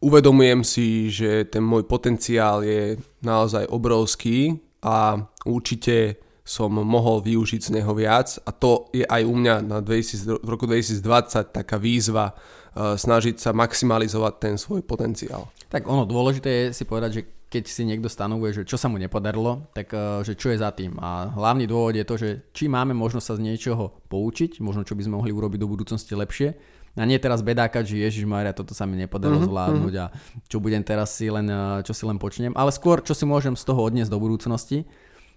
uvedomujem 0.00 0.64
si, 0.64 1.12
že 1.12 1.44
ten 1.44 1.60
môj 1.60 1.84
potenciál 1.84 2.64
je 2.64 2.96
naozaj 3.20 3.68
obrovský 3.68 4.56
a 4.80 5.20
určite 5.44 6.16
som 6.50 6.74
mohol 6.74 7.22
využiť 7.22 7.70
z 7.70 7.70
neho 7.78 7.94
viac 7.94 8.42
a 8.42 8.50
to 8.50 8.90
je 8.90 9.06
aj 9.06 9.22
u 9.22 9.34
mňa 9.38 9.54
na 9.62 9.78
2000, 9.78 10.42
v 10.42 10.48
roku 10.50 10.66
2020 10.66 11.54
taká 11.54 11.78
výzva 11.78 12.34
uh, 12.34 12.98
snažiť 12.98 13.38
sa 13.38 13.54
maximalizovať 13.54 14.34
ten 14.42 14.54
svoj 14.58 14.82
potenciál. 14.82 15.46
Tak 15.70 15.86
ono 15.86 16.02
dôležité 16.02 16.50
je 16.50 16.64
si 16.74 16.82
povedať, 16.82 17.10
že 17.14 17.22
keď 17.46 17.64
si 17.70 17.82
niekto 17.86 18.10
stanovuje, 18.10 18.62
že 18.62 18.66
čo 18.66 18.74
sa 18.74 18.90
mu 18.90 18.98
nepodarilo, 18.98 19.70
tak 19.70 19.94
uh, 19.94 20.26
že 20.26 20.34
čo 20.34 20.50
je 20.50 20.58
za 20.58 20.74
tým. 20.74 20.98
A 20.98 21.30
hlavný 21.30 21.70
dôvod 21.70 21.94
je 21.94 22.02
to, 22.02 22.18
že 22.18 22.50
či 22.50 22.66
máme 22.66 22.98
možnosť 22.98 23.26
sa 23.30 23.38
z 23.38 23.46
niečoho 23.46 24.02
poučiť, 24.10 24.58
možno 24.58 24.82
čo 24.82 24.98
by 24.98 25.06
sme 25.06 25.22
mohli 25.22 25.30
urobiť 25.30 25.62
do 25.62 25.70
budúcnosti 25.70 26.18
lepšie, 26.18 26.58
a 26.98 27.06
nie 27.06 27.22
teraz 27.22 27.46
bedákať, 27.46 27.86
že 27.86 28.02
Ježiš 28.02 28.26
Maria, 28.26 28.50
toto 28.50 28.74
sa 28.74 28.82
mi 28.82 28.98
nepodarilo 28.98 29.38
mm-hmm. 29.38 29.54
zvládnuť 29.54 29.94
a 30.02 30.10
čo 30.50 30.58
budem 30.58 30.82
teraz 30.82 31.14
si 31.14 31.30
len, 31.30 31.46
čo 31.86 31.94
si 31.94 32.02
len 32.02 32.18
počnem, 32.18 32.50
ale 32.58 32.74
skôr, 32.74 32.98
čo 32.98 33.14
si 33.14 33.22
môžem 33.22 33.54
z 33.54 33.62
toho 33.62 33.78
odniesť 33.86 34.10
do 34.10 34.18
budúcnosti. 34.18 34.90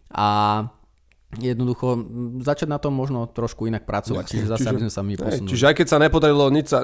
A 0.10 0.66
jednoducho 1.40 2.02
začať 2.42 2.68
na 2.70 2.78
tom 2.78 2.94
možno 2.94 3.26
trošku 3.30 3.66
inak 3.66 3.86
pracovať. 3.88 4.26
Jasne, 4.28 4.34
čiže 4.34 4.48
zase, 4.50 4.60
čiže, 4.62 4.70
aby 4.70 4.82
sme 4.84 4.94
sa 4.94 5.02
my 5.02 5.14
posunuli. 5.18 5.50
Čiže 5.50 5.66
aj 5.70 5.76
keď 5.78 5.88
sa 5.88 5.98
nepodarilo 6.02 6.46
nič 6.54 6.68
sa... 6.70 6.80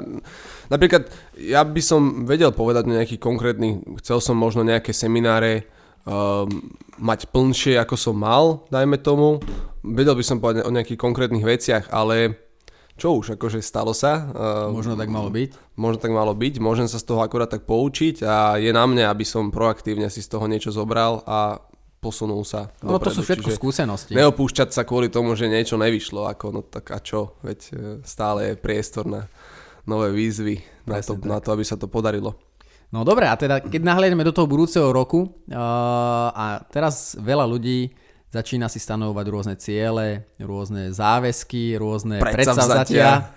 Napríklad, 0.72 1.02
ja 1.38 1.62
by 1.62 1.82
som 1.82 2.24
vedel 2.26 2.50
povedať 2.50 2.90
nejaký 2.90 3.16
konkrétny, 3.20 3.82
chcel 4.02 4.18
som 4.18 4.34
možno 4.34 4.66
nejaké 4.66 4.90
semináre 4.90 5.68
um, 6.08 6.48
mať 6.98 7.28
plnšie, 7.30 7.78
ako 7.78 7.94
som 7.94 8.16
mal, 8.16 8.66
dajme 8.72 8.98
tomu. 8.98 9.38
Vedel 9.80 10.16
by 10.16 10.24
som 10.24 10.42
povedať 10.42 10.68
o 10.68 10.74
nejakých 10.74 11.00
konkrétnych 11.00 11.44
veciach, 11.46 11.88
ale 11.94 12.36
čo 13.00 13.16
už, 13.16 13.40
akože 13.40 13.64
stalo 13.64 13.96
sa. 13.96 14.28
Um, 14.68 14.76
možno 14.76 14.92
tak 14.92 15.08
malo 15.08 15.32
byť. 15.32 15.56
Možno 15.80 15.98
tak 16.04 16.12
malo 16.12 16.36
byť, 16.36 16.60
môžem 16.60 16.84
sa 16.84 17.00
z 17.00 17.08
toho 17.08 17.24
akurát 17.24 17.48
tak 17.48 17.64
poučiť 17.64 18.20
a 18.20 18.60
je 18.60 18.68
na 18.68 18.84
mne, 18.84 19.08
aby 19.08 19.24
som 19.24 19.48
proaktívne 19.48 20.12
si 20.12 20.20
z 20.20 20.28
toho 20.28 20.44
niečo 20.44 20.68
zobral 20.68 21.24
a 21.24 21.64
posunul 22.00 22.42
sa. 22.48 22.72
No 22.80 22.96
dopredu. 22.96 23.12
to 23.12 23.16
sú 23.20 23.22
všetko 23.28 23.48
Čiže 23.52 23.60
skúsenosti. 23.60 24.12
Neopúšťať 24.16 24.72
sa 24.72 24.82
kvôli 24.88 25.12
tomu, 25.12 25.36
že 25.36 25.52
niečo 25.52 25.76
nevyšlo, 25.76 26.24
ako 26.26 26.44
no 26.48 26.60
tak 26.64 26.88
a 26.90 26.98
čo, 26.98 27.36
veď 27.44 27.60
e, 27.70 27.72
stále 28.02 28.52
je 28.52 28.54
priestor 28.56 29.04
na 29.04 29.28
nové 29.84 30.08
výzvy 30.10 30.64
na 30.88 30.98
to, 31.04 31.12
na 31.20 31.38
to, 31.38 31.52
aby 31.52 31.64
sa 31.64 31.76
to 31.76 31.86
podarilo. 31.86 32.36
No 32.90 33.06
dobre, 33.06 33.30
a 33.30 33.38
teda 33.38 33.62
keď 33.62 33.86
nahliadneme 33.86 34.26
do 34.26 34.34
toho 34.34 34.50
budúceho 34.50 34.90
roku 34.90 35.22
uh, 35.22 36.28
a 36.34 36.58
teraz 36.74 37.14
veľa 37.22 37.46
ľudí 37.46 37.94
začína 38.34 38.66
si 38.66 38.82
stanovovať 38.82 39.26
rôzne 39.30 39.54
ciele, 39.58 40.26
rôzne 40.42 40.90
záväzky, 40.90 41.78
rôzne 41.78 42.18
predsavzatia. 42.18 43.30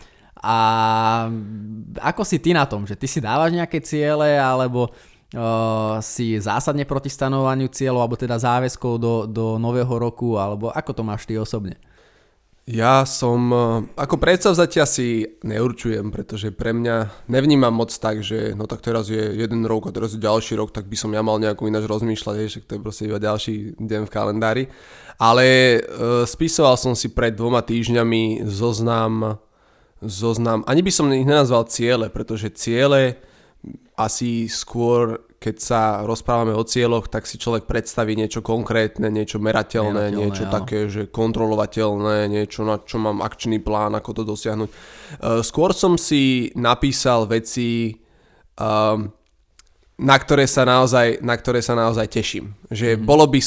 A 0.43 0.57
ako 2.01 2.21
si 2.25 2.41
ty 2.41 2.51
na 2.51 2.65
tom, 2.65 2.83
že 2.89 2.97
ty 2.97 3.05
si 3.05 3.21
dávaš 3.21 3.53
nejaké 3.53 3.79
ciele 3.79 4.35
alebo 4.37 4.89
si 6.05 6.37
zásadne 6.37 6.85
proti 6.85 7.09
stanovaniu 7.09 7.67
cieľov 7.73 8.05
alebo 8.05 8.17
teda 8.17 8.37
záväzkov 8.37 8.93
do, 9.01 9.13
do 9.25 9.45
nového 9.57 9.97
roku, 9.97 10.37
alebo 10.37 10.69
ako 10.69 10.91
to 10.93 11.01
máš 11.01 11.25
ty 11.25 11.37
osobne? 11.41 11.77
Ja 12.63 13.03
som, 13.03 13.51
uh, 13.51 13.83
ako 13.99 14.15
predsavzatia 14.15 14.87
si 14.87 15.27
neurčujem, 15.43 16.15
pretože 16.15 16.47
pre 16.55 16.71
mňa 16.71 17.27
nevnímam 17.27 17.75
moc 17.75 17.91
tak, 17.91 18.23
že 18.23 18.55
no 18.55 18.71
tak 18.71 18.79
teraz 18.79 19.11
je 19.11 19.19
jeden 19.19 19.67
rok 19.67 19.91
a 19.91 19.91
teraz 19.91 20.15
je 20.15 20.23
ďalší 20.23 20.55
rok, 20.55 20.71
tak 20.71 20.87
by 20.87 20.95
som 20.95 21.11
ja 21.11 21.19
mal 21.19 21.43
nejako 21.43 21.67
ináč 21.67 21.91
rozmýšľať, 21.91 22.35
že 22.47 22.63
to 22.63 22.79
je 22.79 22.83
proste 22.87 23.11
iba 23.11 23.19
ďalší 23.19 23.75
deň 23.83 24.07
v 24.07 24.13
kalendári. 24.15 24.63
Ale 25.19 25.43
uh, 25.83 26.23
spisoval 26.23 26.79
som 26.79 26.95
si 26.95 27.11
pred 27.11 27.35
dvoma 27.35 27.59
týždňami 27.67 28.47
zoznam, 28.47 29.43
zoznam, 29.99 30.63
ani 30.63 30.87
by 30.87 30.91
som 30.95 31.11
ich 31.11 31.27
nenazval 31.27 31.67
ciele, 31.67 32.07
pretože 32.07 32.47
ciele 32.55 33.19
asi 33.93 34.49
skôr, 34.49 35.21
keď 35.37 35.55
sa 35.59 35.81
rozprávame 36.01 36.55
o 36.55 36.65
cieľoch, 36.65 37.11
tak 37.11 37.29
si 37.29 37.37
človek 37.37 37.69
predstaví 37.69 38.17
niečo 38.17 38.41
konkrétne, 38.41 39.11
niečo 39.13 39.37
merateľné, 39.37 40.09
merateľné 40.09 40.17
niečo 40.17 40.43
áno. 40.49 40.53
také, 40.53 40.79
že 40.89 41.11
kontrolovateľné, 41.11 42.31
niečo, 42.31 42.65
na 42.65 42.81
čo 42.81 42.97
mám 42.97 43.21
akčný 43.21 43.61
plán, 43.61 43.93
ako 43.93 44.09
to 44.17 44.23
dosiahnuť. 44.25 44.69
Uh, 44.69 45.41
skôr 45.45 45.75
som 45.77 45.99
si 45.99 46.49
napísal 46.57 47.29
veci, 47.29 48.01
um, 48.57 49.13
na 49.93 50.17
ktoré 50.17 50.49
sa 50.49 50.65
naozaj, 50.65 51.21
na 51.21 51.37
ktoré 51.37 51.61
sa 51.61 51.77
naozaj 51.77 52.09
teším. 52.09 52.57
Že 52.73 52.97
mm-hmm. 52.97 53.05
bolo, 53.05 53.29
by, 53.29 53.39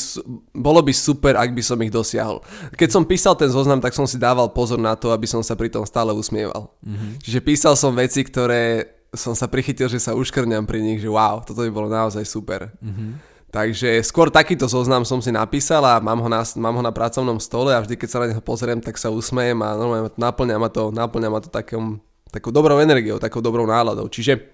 bolo 0.55 0.81
by 0.87 0.93
super, 0.95 1.35
ak 1.35 1.51
by 1.51 1.63
som 1.65 1.79
ich 1.83 1.91
dosiahol. 1.91 2.39
Keď 2.79 2.89
som 2.95 3.03
písal 3.03 3.35
ten 3.35 3.51
zoznam, 3.51 3.83
tak 3.83 3.99
som 3.99 4.07
si 4.07 4.15
dával 4.15 4.55
pozor 4.55 4.79
na 4.79 4.95
to, 4.95 5.11
aby 5.11 5.27
som 5.27 5.43
sa 5.43 5.59
pri 5.59 5.75
tom 5.75 5.83
stále 5.83 6.15
usmieval. 6.15 6.71
Mm-hmm. 6.87 7.11
Čiže 7.19 7.41
písal 7.43 7.75
som 7.75 7.99
veci, 7.99 8.23
ktoré 8.23 8.96
som 9.17 9.35
sa 9.35 9.51
prichytil, 9.51 9.89
že 9.89 9.99
sa 9.99 10.15
uškrňam 10.15 10.65
pri 10.69 10.85
nich, 10.85 11.01
že 11.01 11.11
wow, 11.11 11.43
toto 11.43 11.65
by 11.65 11.73
bolo 11.73 11.89
naozaj 11.91 12.23
super. 12.23 12.71
Mm-hmm. 12.81 13.37
Takže 13.57 14.05
skôr 14.05 14.29
takýto 14.29 14.69
zoznam 14.69 15.09
som 15.09 15.25
si 15.25 15.33
napísal 15.33 15.81
a 15.81 15.97
mám 15.97 16.21
ho, 16.21 16.29
na, 16.29 16.45
mám 16.61 16.77
ho 16.77 16.83
na 16.85 16.93
pracovnom 16.93 17.41
stole 17.41 17.73
a 17.73 17.81
vždy, 17.81 17.97
keď 17.97 18.09
sa 18.13 18.21
na 18.21 18.29
neho 18.29 18.43
pozriem, 18.45 18.85
tak 18.85 19.01
sa 19.01 19.09
usmejem 19.09 19.57
a 19.65 19.73
normálne 19.73 20.13
naplňa 20.13 20.57
ma 20.61 20.69
to, 20.69 20.93
naplňa 20.93 21.29
ma 21.33 21.41
to 21.41 21.49
takom, 21.49 22.05
takou 22.29 22.53
dobrou 22.53 22.77
energiou, 22.85 23.17
takou 23.17 23.41
dobrou 23.41 23.65
náladou. 23.65 24.13
Čiže 24.13 24.45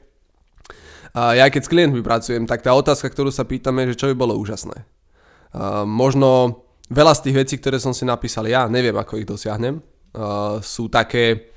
uh, 1.18 1.34
ja 1.34 1.50
keď 1.50 1.62
s 1.66 1.72
klientmi 1.72 1.98
pracujem, 1.98 2.46
tak 2.46 2.62
tá 2.62 2.70
otázka, 2.78 3.10
ktorú 3.10 3.34
sa 3.34 3.42
pýtame, 3.42 3.90
že 3.90 3.98
čo 3.98 4.06
by 4.12 4.14
bolo 4.14 4.38
úžasné. 4.38 4.86
Uh, 5.50 5.82
možno 5.82 6.62
veľa 6.86 7.18
z 7.18 7.22
tých 7.26 7.36
vecí, 7.42 7.54
ktoré 7.58 7.82
som 7.82 7.90
si 7.90 8.06
napísal 8.06 8.46
ja, 8.46 8.70
neviem, 8.70 8.94
ako 8.94 9.18
ich 9.18 9.26
dosiahnem. 9.26 9.82
Uh, 10.14 10.62
sú 10.62 10.86
také 10.86 11.50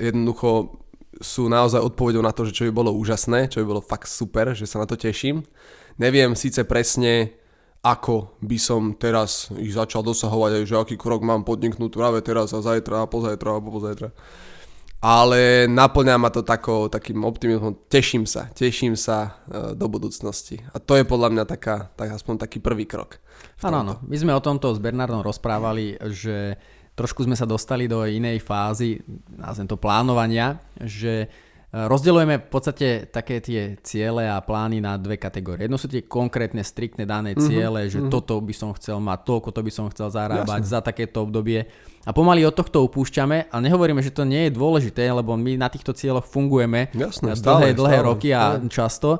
jednoducho 0.00 0.81
sú 1.20 1.50
naozaj 1.50 1.82
odpovedou 1.82 2.24
na 2.24 2.32
to, 2.32 2.48
že 2.48 2.56
čo 2.56 2.64
by 2.68 2.72
bolo 2.72 2.96
úžasné, 2.96 3.52
čo 3.52 3.60
by 3.60 3.66
bolo 3.68 3.82
fakt 3.84 4.08
super, 4.08 4.56
že 4.56 4.64
sa 4.64 4.80
na 4.80 4.86
to 4.88 4.96
teším. 4.96 5.44
Neviem 6.00 6.32
síce 6.32 6.64
presne, 6.64 7.36
ako 7.82 8.38
by 8.38 8.58
som 8.62 8.94
teraz 8.94 9.50
ich 9.58 9.74
začal 9.74 10.06
dosahovať, 10.06 10.62
aj 10.62 10.64
že 10.70 10.76
aký 10.78 10.96
krok 10.96 11.26
mám 11.26 11.42
podniknúť 11.42 11.90
práve 11.92 12.22
teraz 12.22 12.54
a 12.54 12.62
zajtra 12.62 13.04
a 13.04 13.10
pozajtra 13.10 13.48
a 13.52 13.60
pozajtra. 13.60 14.08
Ale 15.02 15.66
naplňa 15.66 16.14
ma 16.14 16.30
to 16.30 16.46
tako, 16.46 16.86
takým 16.86 17.26
optimizmom. 17.26 17.74
Teším 17.90 18.22
sa, 18.22 18.46
teším 18.54 18.94
sa 18.94 19.42
e, 19.50 19.74
do 19.74 19.90
budúcnosti. 19.90 20.62
A 20.70 20.78
to 20.78 20.94
je 20.94 21.02
podľa 21.02 21.34
mňa 21.34 21.44
taká, 21.50 21.90
tak 21.98 22.14
aspoň 22.14 22.46
taký 22.46 22.62
prvý 22.62 22.86
krok. 22.86 23.18
Áno, 23.66 23.82
áno. 23.82 23.98
My 24.06 24.14
sme 24.14 24.30
o 24.30 24.38
tomto 24.38 24.70
s 24.70 24.78
Bernardom 24.78 25.26
rozprávali, 25.26 25.98
že 26.14 26.54
trošku 26.92 27.24
sme 27.24 27.36
sa 27.36 27.48
dostali 27.48 27.88
do 27.88 28.04
inej 28.04 28.44
fázy, 28.44 29.00
nazvem 29.32 29.68
to 29.68 29.80
plánovania, 29.80 30.60
že 30.76 31.24
e, 31.24 31.26
rozdeľujeme 31.72 32.36
v 32.36 32.48
podstate 32.52 32.88
také 33.08 33.40
tie 33.40 33.80
ciele 33.80 34.28
a 34.28 34.36
plány 34.44 34.84
na 34.84 35.00
dve 35.00 35.16
kategórie. 35.16 35.64
Jedno 35.64 35.80
sú 35.80 35.88
tie 35.88 36.04
konkrétne, 36.04 36.60
striktne 36.60 37.08
dané 37.08 37.32
mhm, 37.32 37.40
ciele, 37.48 37.80
mm-hmm, 37.84 37.94
že 37.96 38.00
mm-hmm. 38.04 38.12
toto 38.12 38.36
by 38.44 38.54
som 38.54 38.70
chcel 38.76 39.00
mať, 39.00 39.18
toľko 39.24 39.48
to 39.56 39.60
by 39.64 39.72
som 39.72 39.86
chcel 39.88 40.08
zarábať 40.12 40.62
Jasne. 40.68 40.72
za 40.72 40.80
takéto 40.84 41.24
obdobie. 41.24 41.64
A 42.04 42.10
pomaly 42.10 42.44
od 42.44 42.52
tohto 42.52 42.84
upúšťame 42.84 43.48
a 43.48 43.56
nehovoríme, 43.62 44.02
že 44.04 44.12
to 44.12 44.28
nie 44.28 44.50
je 44.50 44.58
dôležité, 44.58 45.08
lebo 45.08 45.32
my 45.38 45.56
na 45.56 45.72
týchto 45.72 45.96
cieľoch 45.96 46.28
fungujeme 46.28 46.92
Jasne, 46.92 47.32
dlhé, 47.32 47.40
stále, 47.40 47.66
dlhé 47.72 47.98
stále, 48.02 48.08
roky 48.10 48.28
a 48.34 48.58
stále. 48.58 48.68
často. 48.68 49.10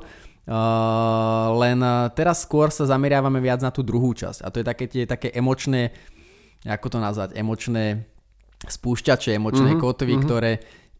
Uh, 0.43 1.55
len 1.55 1.79
teraz 2.19 2.43
skôr 2.43 2.67
sa 2.67 2.83
zameriavame 2.83 3.39
viac 3.39 3.63
na 3.63 3.71
tú 3.71 3.79
druhú 3.79 4.11
časť 4.11 4.43
a 4.43 4.51
to 4.51 4.59
je 4.59 4.65
také 4.67 4.85
tie 4.91 5.07
také 5.07 5.31
emočné 5.31 5.95
ako 6.63 6.87
to 6.87 6.97
nazvať, 6.99 7.29
emočné 7.35 8.07
spúšťače, 8.63 9.35
emočné 9.35 9.75
mm-hmm, 9.75 9.83
kotvy, 9.83 10.13
mm-hmm. 10.15 10.27
ktoré 10.27 10.51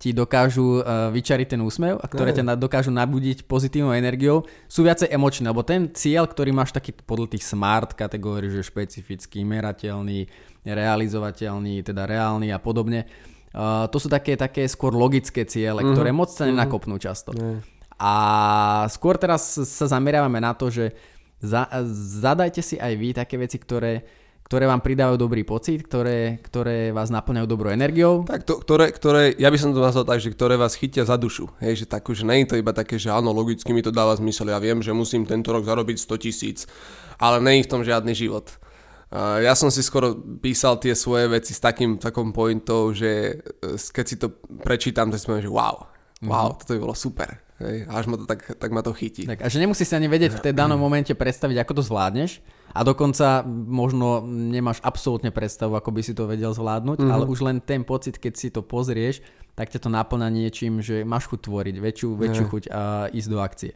ti 0.03 0.11
dokážu 0.11 0.83
uh, 0.83 1.07
vyčariť 1.15 1.55
ten 1.55 1.61
úsmev 1.63 1.95
a 1.95 2.05
ktoré 2.11 2.35
ťa 2.35 2.59
dokážu 2.59 2.91
nabudiť 2.91 3.47
pozitívnou 3.47 3.95
energiou, 3.95 4.43
sú 4.67 4.83
viacej 4.83 5.07
emočné, 5.07 5.47
lebo 5.47 5.63
ten 5.63 5.87
cieľ, 5.95 6.27
ktorý 6.27 6.51
máš 6.51 6.75
taký 6.75 6.91
podľa 6.91 7.39
tých 7.39 7.47
smart 7.47 7.95
kategórií, 7.95 8.51
že 8.51 8.67
špecifický, 8.67 9.47
merateľný, 9.47 10.27
realizovateľný, 10.67 11.87
teda 11.87 12.03
reálny 12.03 12.51
a 12.51 12.59
podobne, 12.59 13.07
uh, 13.55 13.87
to 13.87 13.95
sú 13.95 14.11
také, 14.11 14.35
také 14.35 14.67
skôr 14.67 14.91
logické 14.91 15.47
ciele, 15.47 15.79
mm-hmm. 15.79 15.95
ktoré 15.95 16.11
moc 16.11 16.35
sa 16.35 16.43
mhm. 16.43 16.49
nenakopnú 16.51 16.99
často. 16.99 17.31
Mm. 17.31 17.63
A 18.03 18.13
skôr 18.91 19.15
teraz 19.15 19.55
sa 19.55 19.85
zameriavame 19.87 20.43
na 20.43 20.51
to, 20.51 20.67
že 20.67 20.91
za, 21.39 21.63
zadajte 22.19 22.59
si 22.59 22.75
aj 22.75 22.93
vy 22.99 23.15
také 23.15 23.39
veci, 23.39 23.55
ktoré 23.55 24.03
ktoré 24.53 24.69
vám 24.69 24.85
pridávajú 24.85 25.17
dobrý 25.17 25.41
pocit, 25.41 25.81
ktoré, 25.81 26.37
ktoré 26.45 26.93
vás 26.93 27.09
naplňajú 27.09 27.49
dobrou 27.49 27.73
energiou. 27.73 28.21
Tak 28.21 28.45
to, 28.45 28.61
ktoré, 28.61 28.93
ktoré, 28.93 29.33
ja 29.41 29.49
by 29.49 29.57
som 29.57 29.73
to 29.73 29.81
nazval 29.81 30.05
tak, 30.05 30.21
že 30.21 30.29
ktoré 30.29 30.61
vás 30.61 30.77
chytia 30.77 31.09
za 31.09 31.17
dušu. 31.17 31.49
Hej, 31.57 31.81
že 31.81 31.85
tak, 31.89 32.05
že 32.05 32.21
nie 32.21 32.45
je 32.45 32.53
to 32.53 32.61
iba 32.61 32.69
také, 32.69 33.01
že 33.01 33.09
áno, 33.09 33.33
logicky 33.33 33.73
mi 33.73 33.81
to 33.81 33.89
dáva 33.89 34.13
zmysel, 34.13 34.53
ja 34.53 34.61
viem, 34.61 34.77
že 34.85 34.93
musím 34.93 35.25
tento 35.25 35.49
rok 35.49 35.65
zarobiť 35.65 35.97
100 35.97 36.21
tisíc, 36.21 36.69
ale 37.17 37.41
nie 37.41 37.57
je 37.57 37.65
v 37.65 37.71
tom 37.73 37.81
žiadny 37.81 38.13
život. 38.13 38.53
Ja 39.41 39.57
som 39.57 39.73
si 39.73 39.81
skoro 39.81 40.21
písal 40.37 40.77
tie 40.77 40.93
svoje 40.93 41.33
veci 41.33 41.57
s 41.57 41.61
takým 41.61 41.97
takom 41.97 42.29
pointou, 42.29 42.93
že 42.93 43.41
e, 43.61 43.77
keď 43.77 44.05
si 44.05 44.17
to 44.17 44.41
prečítam, 44.61 45.09
tak 45.09 45.21
si 45.21 45.29
poviem, 45.29 45.45
že 45.45 45.53
wow, 45.53 45.85
wow, 46.25 46.53
mm-hmm. 46.53 46.57
toto 46.61 46.71
by 46.77 46.79
bolo 46.81 46.95
super. 46.97 47.29
Hej, 47.63 47.77
až 47.87 48.05
ma 48.11 48.15
to 48.19 48.27
tak, 48.27 48.59
tak 48.59 48.69
ma 48.75 48.83
to 48.83 48.91
chytí. 48.91 49.23
Tak, 49.23 49.39
a 49.39 49.47
že 49.47 49.63
nemusíš 49.63 49.87
si 49.87 49.95
ani 49.95 50.11
vedieť 50.11 50.35
v 50.35 50.43
tej 50.49 50.53
danom 50.53 50.75
momente 50.75 51.15
predstaviť, 51.15 51.63
ako 51.63 51.79
to 51.79 51.83
zvládneš, 51.87 52.43
a 52.73 52.83
dokonca 52.83 53.45
možno 53.47 54.25
nemáš 54.27 54.83
absolútne 54.83 55.31
predstavu, 55.31 55.77
ako 55.77 55.89
by 55.93 56.01
si 56.03 56.11
to 56.17 56.27
vedel 56.27 56.51
zvládnuť, 56.51 56.99
mm-hmm. 56.99 57.13
ale 57.13 57.29
už 57.29 57.39
len 57.45 57.57
ten 57.63 57.87
pocit, 57.87 58.19
keď 58.19 58.33
si 58.35 58.51
to 58.51 58.65
pozrieš, 58.65 59.23
tak 59.53 59.69
ťa 59.69 59.85
to 59.85 59.89
naplňa 59.93 60.29
niečím, 60.33 60.81
že 60.81 61.05
máš 61.05 61.29
chuť 61.29 61.39
tvoriť, 61.45 61.75
väčšiu, 61.77 62.09
väčšiu 62.17 62.45
chuť 62.49 62.63
a 62.73 62.81
ísť 63.13 63.29
do 63.29 63.37
akcie. 63.37 63.71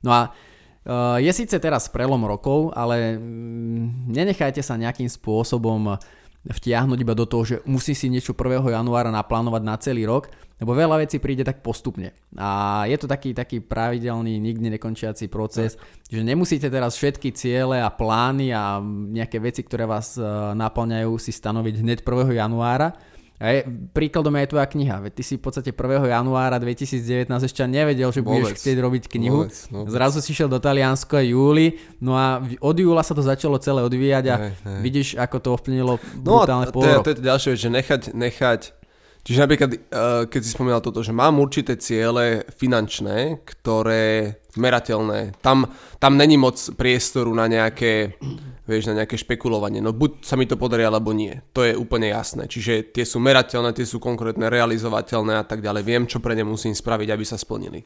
No 0.00 0.10
a 0.16 0.32
uh, 0.32 1.20
je 1.20 1.28
síce 1.30 1.52
teraz 1.60 1.92
prelom 1.92 2.24
rokov, 2.24 2.72
ale 2.72 3.20
mm, 3.20 4.08
nenechajte 4.08 4.64
sa 4.64 4.80
nejakým 4.80 5.12
spôsobom 5.12 6.00
vtiahnuť 6.48 6.98
iba 7.04 7.12
do 7.12 7.28
toho, 7.28 7.44
že 7.44 7.56
musí 7.68 7.92
si 7.92 8.08
niečo 8.08 8.32
1. 8.32 8.72
januára 8.72 9.12
naplánovať 9.12 9.62
na 9.62 9.76
celý 9.76 10.08
rok, 10.08 10.32
lebo 10.58 10.72
veľa 10.74 11.04
vecí 11.04 11.20
príde 11.20 11.44
tak 11.44 11.60
postupne. 11.60 12.16
A 12.34 12.82
je 12.88 12.96
to 12.98 13.06
taký, 13.06 13.36
taký 13.36 13.60
pravidelný, 13.60 14.40
nikdy 14.40 14.72
nekončiaci 14.74 15.28
proces, 15.28 15.76
tak. 15.76 16.08
že 16.08 16.24
nemusíte 16.24 16.66
teraz 16.72 16.96
všetky 16.96 17.36
ciele 17.36 17.78
a 17.78 17.92
plány 17.92 18.50
a 18.50 18.80
nejaké 18.82 19.38
veci, 19.38 19.62
ktoré 19.62 19.84
vás 19.84 20.16
uh, 20.16 20.56
naplňajú, 20.56 21.12
si 21.20 21.30
stanoviť 21.30 21.74
hneď 21.84 21.98
1. 22.02 22.32
januára, 22.32 22.96
A 23.38 23.54
je, 23.54 23.60
príkladom 23.94 24.34
je 24.34 24.40
aj 24.42 24.50
tvoja 24.50 24.66
kniha, 24.66 24.96
veď 24.98 25.12
ty 25.14 25.22
si 25.22 25.34
v 25.38 25.42
podstate 25.46 25.70
1. 25.70 26.10
januára 26.10 26.58
2019 26.58 27.30
ešte 27.30 27.62
nevedel, 27.70 28.10
že 28.10 28.18
budeš 28.18 28.50
Vôbec. 28.50 28.58
chcieť 28.58 28.76
robiť 28.82 29.04
knihu. 29.14 29.46
Vôbec, 29.46 29.54
vôbec. 29.70 29.90
Zrazu 29.94 30.18
si 30.18 30.34
šiel 30.34 30.50
do 30.50 30.58
Taliansko 30.58 31.22
aj 31.22 31.26
júli, 31.30 31.66
no 32.02 32.18
a 32.18 32.42
od 32.42 32.76
júla 32.76 33.06
sa 33.06 33.14
to 33.14 33.22
začalo 33.22 33.62
celé 33.62 33.86
odvíjať 33.86 34.24
a 34.26 34.34
Hej, 34.42 34.52
hej. 34.58 34.80
vidíš, 34.82 35.08
ako 35.14 35.36
to 35.38 35.48
ovplyvnilo 35.54 35.94
No 36.18 36.42
a 36.42 36.50
brutálne 36.50 36.66
to, 36.66 36.74
pol 36.74 36.82
je, 36.82 36.94
rok. 36.98 37.04
to 37.06 37.10
je 37.14 37.18
to 37.18 37.24
ďalšia 37.24 37.48
vec, 37.54 37.60
že 37.62 37.70
nechať, 37.70 38.02
nechať 38.18 38.60
Čiže 39.28 39.44
napríklad, 39.44 39.70
eh, 39.76 39.80
keď 40.24 40.40
si 40.40 40.50
spomínal 40.56 40.80
toto, 40.80 41.04
že 41.04 41.12
mám 41.12 41.36
určité 41.36 41.76
ciele 41.76 42.48
finančné, 42.48 43.44
ktoré 43.44 44.40
merateľné, 44.56 45.36
tam, 45.44 45.68
tam 46.00 46.16
není 46.16 46.40
moc 46.40 46.56
priestoru 46.56 47.36
na 47.36 47.44
nejaké, 47.44 48.16
vieš, 48.68 48.92
na 48.92 49.00
nejaké 49.00 49.16
špekulovanie. 49.16 49.80
No 49.80 49.96
buď 49.96 50.20
sa 50.20 50.36
mi 50.36 50.44
to 50.44 50.60
podarí, 50.60 50.84
alebo 50.84 51.16
nie. 51.16 51.40
To 51.56 51.64
je 51.64 51.72
úplne 51.72 52.12
jasné. 52.12 52.44
Čiže 52.44 52.92
tie 52.92 53.08
sú 53.08 53.16
merateľné, 53.18 53.72
tie 53.72 53.88
sú 53.88 53.96
konkrétne, 53.96 54.52
realizovateľné 54.52 55.40
a 55.40 55.44
tak 55.48 55.64
ďalej. 55.64 55.82
Viem, 55.82 56.04
čo 56.04 56.20
pre 56.20 56.36
ne 56.36 56.44
musím 56.44 56.76
spraviť, 56.76 57.08
aby 57.08 57.24
sa 57.24 57.40
splnili. 57.40 57.80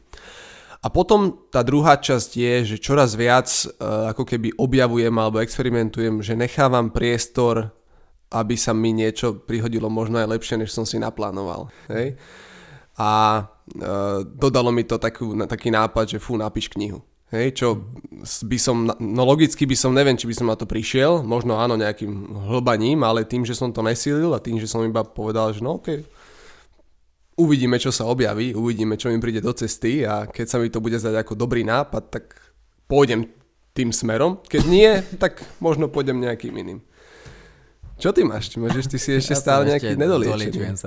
A 0.83 0.91
potom 0.91 1.47
tá 1.47 1.63
druhá 1.63 1.95
časť 1.95 2.31
je, 2.35 2.55
že 2.75 2.83
čoraz 2.83 3.15
viac 3.15 3.47
uh, 3.47 4.11
ako 4.11 4.27
keby 4.27 4.59
objavujem 4.59 5.15
alebo 5.15 5.39
experimentujem, 5.39 6.19
že 6.27 6.35
nechávam 6.35 6.91
priestor, 6.91 7.71
aby 8.35 8.59
sa 8.59 8.75
mi 8.75 8.91
niečo 8.91 9.47
prihodilo 9.47 9.87
možno 9.87 10.19
aj 10.19 10.35
lepšie, 10.35 10.59
než 10.59 10.75
som 10.75 10.83
si 10.83 10.99
naplánoval. 10.99 11.71
Hej? 11.87 12.19
A 12.99 13.11
uh, 13.47 14.27
dodalo 14.27 14.75
mi 14.75 14.83
to 14.83 14.99
takú, 14.99 15.39
taký 15.47 15.71
nápad, 15.71 16.19
že 16.19 16.19
fú, 16.19 16.35
napíš 16.35 16.67
knihu. 16.75 16.99
Hej, 17.33 17.65
čo 17.65 17.89
by 18.45 18.59
som, 18.61 18.93
no 19.01 19.23
logicky 19.25 19.65
by 19.65 19.73
som, 19.73 19.97
neviem, 19.97 20.21
či 20.21 20.29
by 20.29 20.37
som 20.37 20.53
na 20.53 20.57
to 20.57 20.69
prišiel, 20.69 21.25
možno 21.25 21.57
áno 21.57 21.81
nejakým 21.81 22.13
hlbaním, 22.53 23.01
ale 23.09 23.25
tým, 23.25 23.49
že 23.49 23.57
som 23.57 23.73
to 23.73 23.81
nesílil 23.81 24.37
a 24.37 24.43
tým, 24.45 24.61
že 24.61 24.69
som 24.69 24.85
iba 24.85 25.01
povedal, 25.01 25.49
že 25.57 25.65
no 25.65 25.81
okej, 25.81 26.05
uvidíme, 27.41 27.81
čo 27.81 27.89
sa 27.89 28.05
objaví, 28.05 28.53
uvidíme, 28.53 29.01
čo 29.01 29.09
mi 29.09 29.17
príde 29.17 29.41
do 29.41 29.49
cesty 29.57 30.05
a 30.05 30.29
keď 30.29 30.45
sa 30.45 30.61
mi 30.61 30.69
to 30.69 30.85
bude 30.85 31.01
zdať 31.01 31.25
ako 31.25 31.33
dobrý 31.33 31.65
nápad, 31.65 32.13
tak 32.13 32.37
pôjdem 32.85 33.33
tým 33.73 33.97
smerom. 33.97 34.37
Keď 34.45 34.63
nie, 34.69 35.01
tak 35.23 35.41
možno 35.57 35.89
pôjdem 35.89 36.21
nejakým 36.21 36.53
iným. 36.53 36.85
Čo 37.97 38.13
ty 38.13 38.29
máš? 38.29 38.53
Môžeš 38.61 38.93
ty 38.93 39.01
si 39.01 39.11
ešte 39.25 39.33
Ja 39.33 39.41
stále 39.41 39.73
nejaký 39.73 39.97
nedoliečený. 39.97 40.85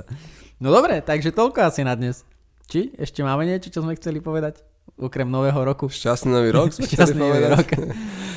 No 0.62 0.70
dobre, 0.70 1.02
takže 1.02 1.34
toľko 1.34 1.66
asi 1.66 1.82
na 1.82 1.98
dnes. 1.98 2.22
Či 2.70 2.94
ešte 2.94 3.26
máme 3.26 3.42
niečo, 3.42 3.66
čo 3.74 3.82
sme 3.82 3.98
chceli 3.98 4.22
povedať? 4.22 4.62
Okrem 4.96 5.28
nového 5.28 5.60
roku. 5.60 5.92
Šťastný 5.92 6.32
nový 6.32 6.50
rok, 6.56 6.72
Šťastný 6.92 7.20
nový 7.20 7.46
rok. 7.52 7.68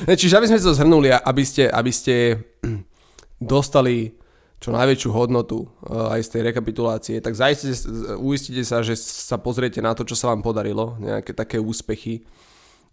Ne, 0.00 0.16
čiže 0.16 0.40
aby 0.40 0.48
sme 0.48 0.64
to 0.64 0.72
zhrnuli, 0.72 1.12
aby 1.12 1.44
ste, 1.44 1.68
aby 1.68 1.92
ste 1.92 2.40
dostali 3.52 4.16
čo 4.56 4.72
najväčšiu 4.72 5.10
hodnotu 5.12 5.68
uh, 5.68 6.16
aj 6.16 6.24
z 6.24 6.28
tej 6.32 6.42
rekapitulácie, 6.52 7.16
tak 7.20 7.36
zajistite, 7.36 7.76
uistite 8.16 8.64
sa, 8.64 8.80
že 8.80 8.96
sa 8.96 9.36
pozriete 9.36 9.84
na 9.84 9.92
to, 9.92 10.08
čo 10.08 10.16
sa 10.16 10.32
vám 10.32 10.40
podarilo, 10.40 10.96
nejaké 11.04 11.36
také 11.36 11.60
úspechy. 11.60 12.24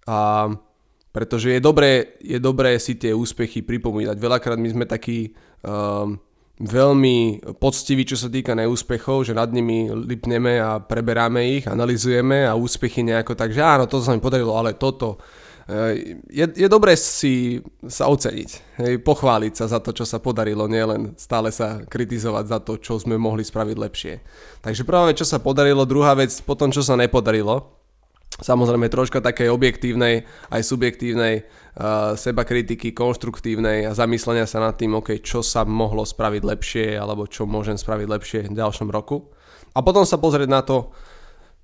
A 0.04 0.52
pretože 1.16 1.56
je 1.56 1.64
dobré, 1.64 2.20
je 2.20 2.40
dobré 2.44 2.76
si 2.76 3.00
tie 3.00 3.16
úspechy 3.16 3.64
pripomínať. 3.64 4.20
Veľakrát 4.20 4.60
my 4.60 4.68
sme 4.68 4.84
takí 4.84 5.32
um, 5.64 6.20
veľmi 6.58 7.46
poctiví, 7.62 8.02
čo 8.02 8.18
sa 8.18 8.34
týka 8.34 8.58
neúspechov, 8.58 9.30
že 9.30 9.38
nad 9.38 9.54
nimi 9.54 9.94
lipneme 9.94 10.58
a 10.58 10.82
preberáme 10.82 11.62
ich, 11.62 11.70
analizujeme 11.70 12.50
a 12.50 12.58
úspechy 12.58 13.06
nejako 13.06 13.38
tak, 13.38 13.54
že 13.54 13.62
áno, 13.62 13.86
toto 13.86 14.02
sa 14.02 14.18
mi 14.18 14.22
podarilo, 14.22 14.58
ale 14.58 14.74
toto. 14.74 15.22
Eh, 15.70 16.18
Je, 16.32 16.48
je 16.48 16.68
dobré 16.72 16.96
si 16.98 17.60
sa 17.86 18.08
oceniť, 18.08 18.50
hej, 18.82 18.94
pochváliť 19.04 19.54
sa 19.54 19.66
za 19.68 19.84
to, 19.84 19.92
čo 19.92 20.08
sa 20.08 20.18
podarilo, 20.18 20.66
nielen 20.66 21.14
stále 21.20 21.52
sa 21.52 21.84
kritizovať 21.84 22.46
za 22.48 22.60
to, 22.64 22.80
čo 22.80 22.98
sme 22.98 23.20
mohli 23.20 23.44
spraviť 23.44 23.78
lepšie. 23.78 24.14
Takže 24.64 24.88
prvá 24.88 25.12
vec, 25.12 25.20
čo 25.20 25.28
sa 25.28 25.44
podarilo, 25.44 25.84
druhá 25.84 26.16
vec, 26.16 26.32
potom, 26.42 26.72
čo 26.72 26.82
sa 26.82 26.96
nepodarilo, 26.96 27.78
samozrejme 28.40 28.88
troška 28.88 29.20
takej 29.20 29.50
objektívnej 29.50 30.24
aj 30.54 30.62
subjektívnej 30.62 31.44
seba 32.18 32.42
kritiky, 32.42 32.90
konštruktívnej 32.90 33.86
a 33.86 33.94
zamyslenia 33.94 34.50
sa 34.50 34.58
nad 34.58 34.74
tým, 34.74 34.98
okay, 34.98 35.22
čo 35.22 35.46
sa 35.46 35.62
mohlo 35.62 36.02
spraviť 36.02 36.42
lepšie 36.42 36.88
alebo 36.98 37.30
čo 37.30 37.46
môžem 37.46 37.78
spraviť 37.78 38.08
lepšie 38.10 38.40
v 38.50 38.58
ďalšom 38.58 38.90
roku. 38.90 39.30
A 39.78 39.86
potom 39.86 40.02
sa 40.02 40.18
pozrieť 40.18 40.50
na 40.50 40.66
to, 40.66 40.90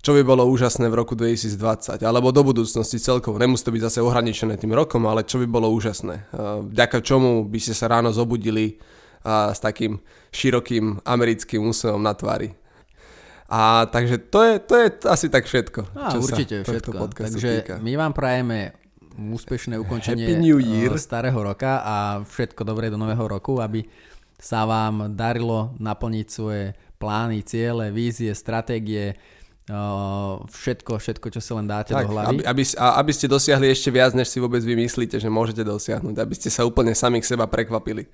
čo 0.05 0.13
by 0.13 0.21
bolo 0.21 0.45
úžasné 0.45 0.85
v 0.91 0.99
roku 0.99 1.17
2020 1.17 1.97
alebo 2.05 2.29
do 2.29 2.45
budúcnosti 2.45 3.01
celkovo. 3.01 3.41
Nemusí 3.41 3.65
to 3.65 3.73
byť 3.73 3.83
zase 3.89 3.99
ohraničené 4.05 4.59
tým 4.61 4.75
rokom, 4.77 5.01
ale 5.09 5.25
čo 5.25 5.41
by 5.41 5.49
bolo 5.49 5.73
úžasné. 5.73 6.29
Uh, 6.29 6.61
Vďaka 6.61 7.01
čomu 7.01 7.47
by 7.49 7.57
ste 7.57 7.73
sa 7.73 7.89
ráno 7.89 8.13
zobudili 8.13 8.77
uh, 9.25 9.49
s 9.49 9.63
takým 9.63 9.97
širokým 10.29 11.01
americkým 11.07 11.65
úsmevom 11.65 12.03
na 12.03 12.13
tvári. 12.13 12.53
A 13.49 13.89
takže 13.89 14.29
to 14.29 14.39
je, 14.45 14.53
to 14.61 14.73
je 14.77 14.87
asi 15.09 15.27
tak 15.31 15.49
všetko. 15.49 15.89
Sa 15.89 16.17
určite 16.21 16.61
tohto 16.61 16.89
všetko. 16.91 16.93
Takže 17.17 17.49
týka. 17.63 17.75
my 17.81 17.93
vám 17.97 18.13
prajeme 18.13 18.82
úspešné 19.15 19.77
ukončenie 19.77 20.25
Happy 20.25 20.41
New 20.41 20.59
Year. 20.59 20.93
eh, 20.93 20.99
starého 20.99 21.37
roka 21.37 21.79
a 21.79 21.95
všetko 22.21 22.61
dobré 22.63 22.89
do 22.89 22.97
nového 22.97 23.23
roku, 23.23 23.59
aby 23.59 23.85
sa 24.35 24.65
vám 24.65 25.13
darilo 25.13 25.71
naplniť 25.77 26.27
svoje 26.27 26.63
plány, 26.97 27.43
ciele, 27.43 27.91
vízie, 27.91 28.31
stratégie, 28.31 29.13
eh, 29.13 29.73
všetko, 30.43 30.97
všetko, 30.97 31.27
čo 31.29 31.39
si 31.39 31.51
len 31.53 31.67
dáte 31.67 31.91
Tak, 31.91 32.03
do 32.05 32.11
hlavy. 32.11 32.27
aby, 32.27 32.41
aby, 32.43 32.63
aby 32.75 33.11
ste 33.11 33.27
dosiahli 33.27 33.69
ešte 33.69 33.87
viac, 33.87 34.11
než 34.11 34.27
si 34.27 34.39
vôbec 34.39 34.59
vymyslíte, 34.59 35.19
že 35.19 35.29
môžete 35.29 35.63
dosiahnuť. 35.63 36.15
Aby 36.17 36.33
ste 36.35 36.49
sa 36.49 36.63
úplne 36.63 36.91
sami 36.91 37.19
k 37.19 37.27
seba 37.27 37.47
prekvapili. 37.47 38.07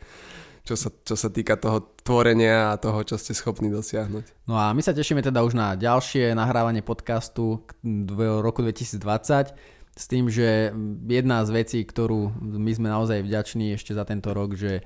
Čo 0.59 0.75
sa, 0.75 0.91
čo 0.91 1.15
sa 1.15 1.31
týka 1.31 1.55
toho 1.55 1.95
tvorenia 2.03 2.75
a 2.75 2.77
toho, 2.77 3.01
čo 3.01 3.15
ste 3.17 3.33
schopní 3.33 3.71
dosiahnuť. 3.71 4.45
No 4.45 4.53
a 4.53 4.69
my 4.75 4.83
sa 4.83 4.91
tešíme 4.93 5.23
teda 5.23 5.41
už 5.41 5.55
na 5.55 5.73
ďalšie 5.73 6.35
nahrávanie 6.35 6.83
podcastu 6.83 7.63
v 7.81 8.19
roku 8.43 8.61
2020 8.61 9.55
s 9.99 10.07
tým, 10.07 10.31
že 10.31 10.71
jedna 11.11 11.43
z 11.43 11.49
vecí, 11.51 11.83
ktorú 11.83 12.31
my 12.39 12.71
sme 12.71 12.87
naozaj 12.87 13.19
vďační 13.19 13.75
ešte 13.75 13.91
za 13.91 14.07
tento 14.07 14.31
rok, 14.31 14.55
že 14.55 14.79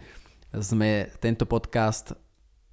sme 0.50 1.14
tento 1.22 1.46
podcast 1.46 2.18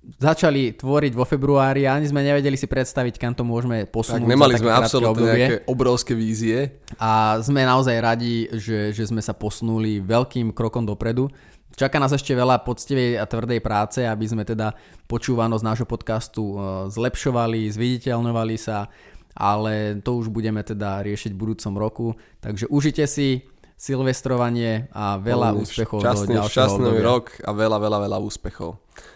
začali 0.00 0.72
tvoriť 0.72 1.12
vo 1.12 1.28
februári 1.28 1.84
a 1.84 1.92
ani 1.92 2.08
sme 2.08 2.24
nevedeli 2.24 2.56
si 2.56 2.64
predstaviť, 2.64 3.20
kam 3.20 3.36
to 3.36 3.44
môžeme 3.44 3.84
Tak 3.84 3.92
posunúť 3.92 4.24
nemali 4.32 4.56
za 4.56 4.64
také 4.64 4.64
sme 4.64 4.72
absolútne 4.72 5.12
obdobie. 5.12 5.36
nejaké 5.36 5.56
obrovské 5.68 6.12
vízie. 6.16 6.80
A 6.96 7.36
sme 7.44 7.68
naozaj 7.68 8.00
radi, 8.00 8.48
že, 8.56 8.96
že 8.96 9.04
sme 9.04 9.20
sa 9.20 9.36
posunuli 9.36 10.00
veľkým 10.00 10.56
krokom 10.56 10.88
dopredu. 10.88 11.28
Čaká 11.76 12.00
nás 12.00 12.16
ešte 12.16 12.32
veľa 12.32 12.64
poctivej 12.64 13.20
a 13.20 13.28
tvrdej 13.28 13.60
práce, 13.60 14.00
aby 14.00 14.24
sme 14.24 14.48
teda 14.48 14.72
počúvanosť 15.04 15.64
nášho 15.64 15.86
podcastu 15.86 16.56
e, 16.56 16.88
zlepšovali, 16.88 17.68
zviditeľňovali 17.68 18.56
sa, 18.56 18.88
ale 19.36 20.00
to 20.02 20.20
už 20.20 20.28
budeme 20.28 20.62
teda 20.62 21.02
riešiť 21.02 21.32
v 21.34 21.40
budúcom 21.40 21.74
roku. 21.78 22.06
Takže 22.40 22.66
užite 22.70 23.06
si 23.06 23.46
silvestrovanie 23.80 24.92
a 24.92 25.16
veľa 25.16 25.56
Veľmi 25.56 25.64
úspechov 25.64 25.98
šťastný, 26.04 26.34
do 26.36 26.38
ďalšieho 26.44 26.52
šťastný 26.52 26.90
obdobia. 26.92 27.08
rok 27.08 27.24
a 27.40 27.50
veľa, 27.56 27.78
veľa, 27.80 27.98
veľa 28.04 28.18
úspechov. 28.20 28.70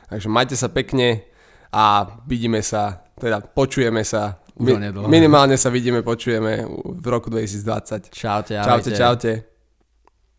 Takže 0.09 0.29
majte 0.33 0.57
sa 0.57 0.73
pekne 0.73 1.29
a 1.69 2.09
vidíme 2.25 2.65
sa, 2.65 3.05
teda 3.21 3.45
počujeme 3.45 4.01
sa. 4.01 4.41
Už 4.55 4.79
onedlho. 4.79 5.11
minimálne 5.11 5.59
sa 5.59 5.69
vidíme, 5.69 6.07
počujeme 6.07 6.65
v 7.03 7.07
roku 7.11 7.29
2020. 7.29 8.15
Čaute, 8.15 8.55
Čaute, 8.55 8.57
ahojte. 8.57 8.91
čaute. 8.95 9.54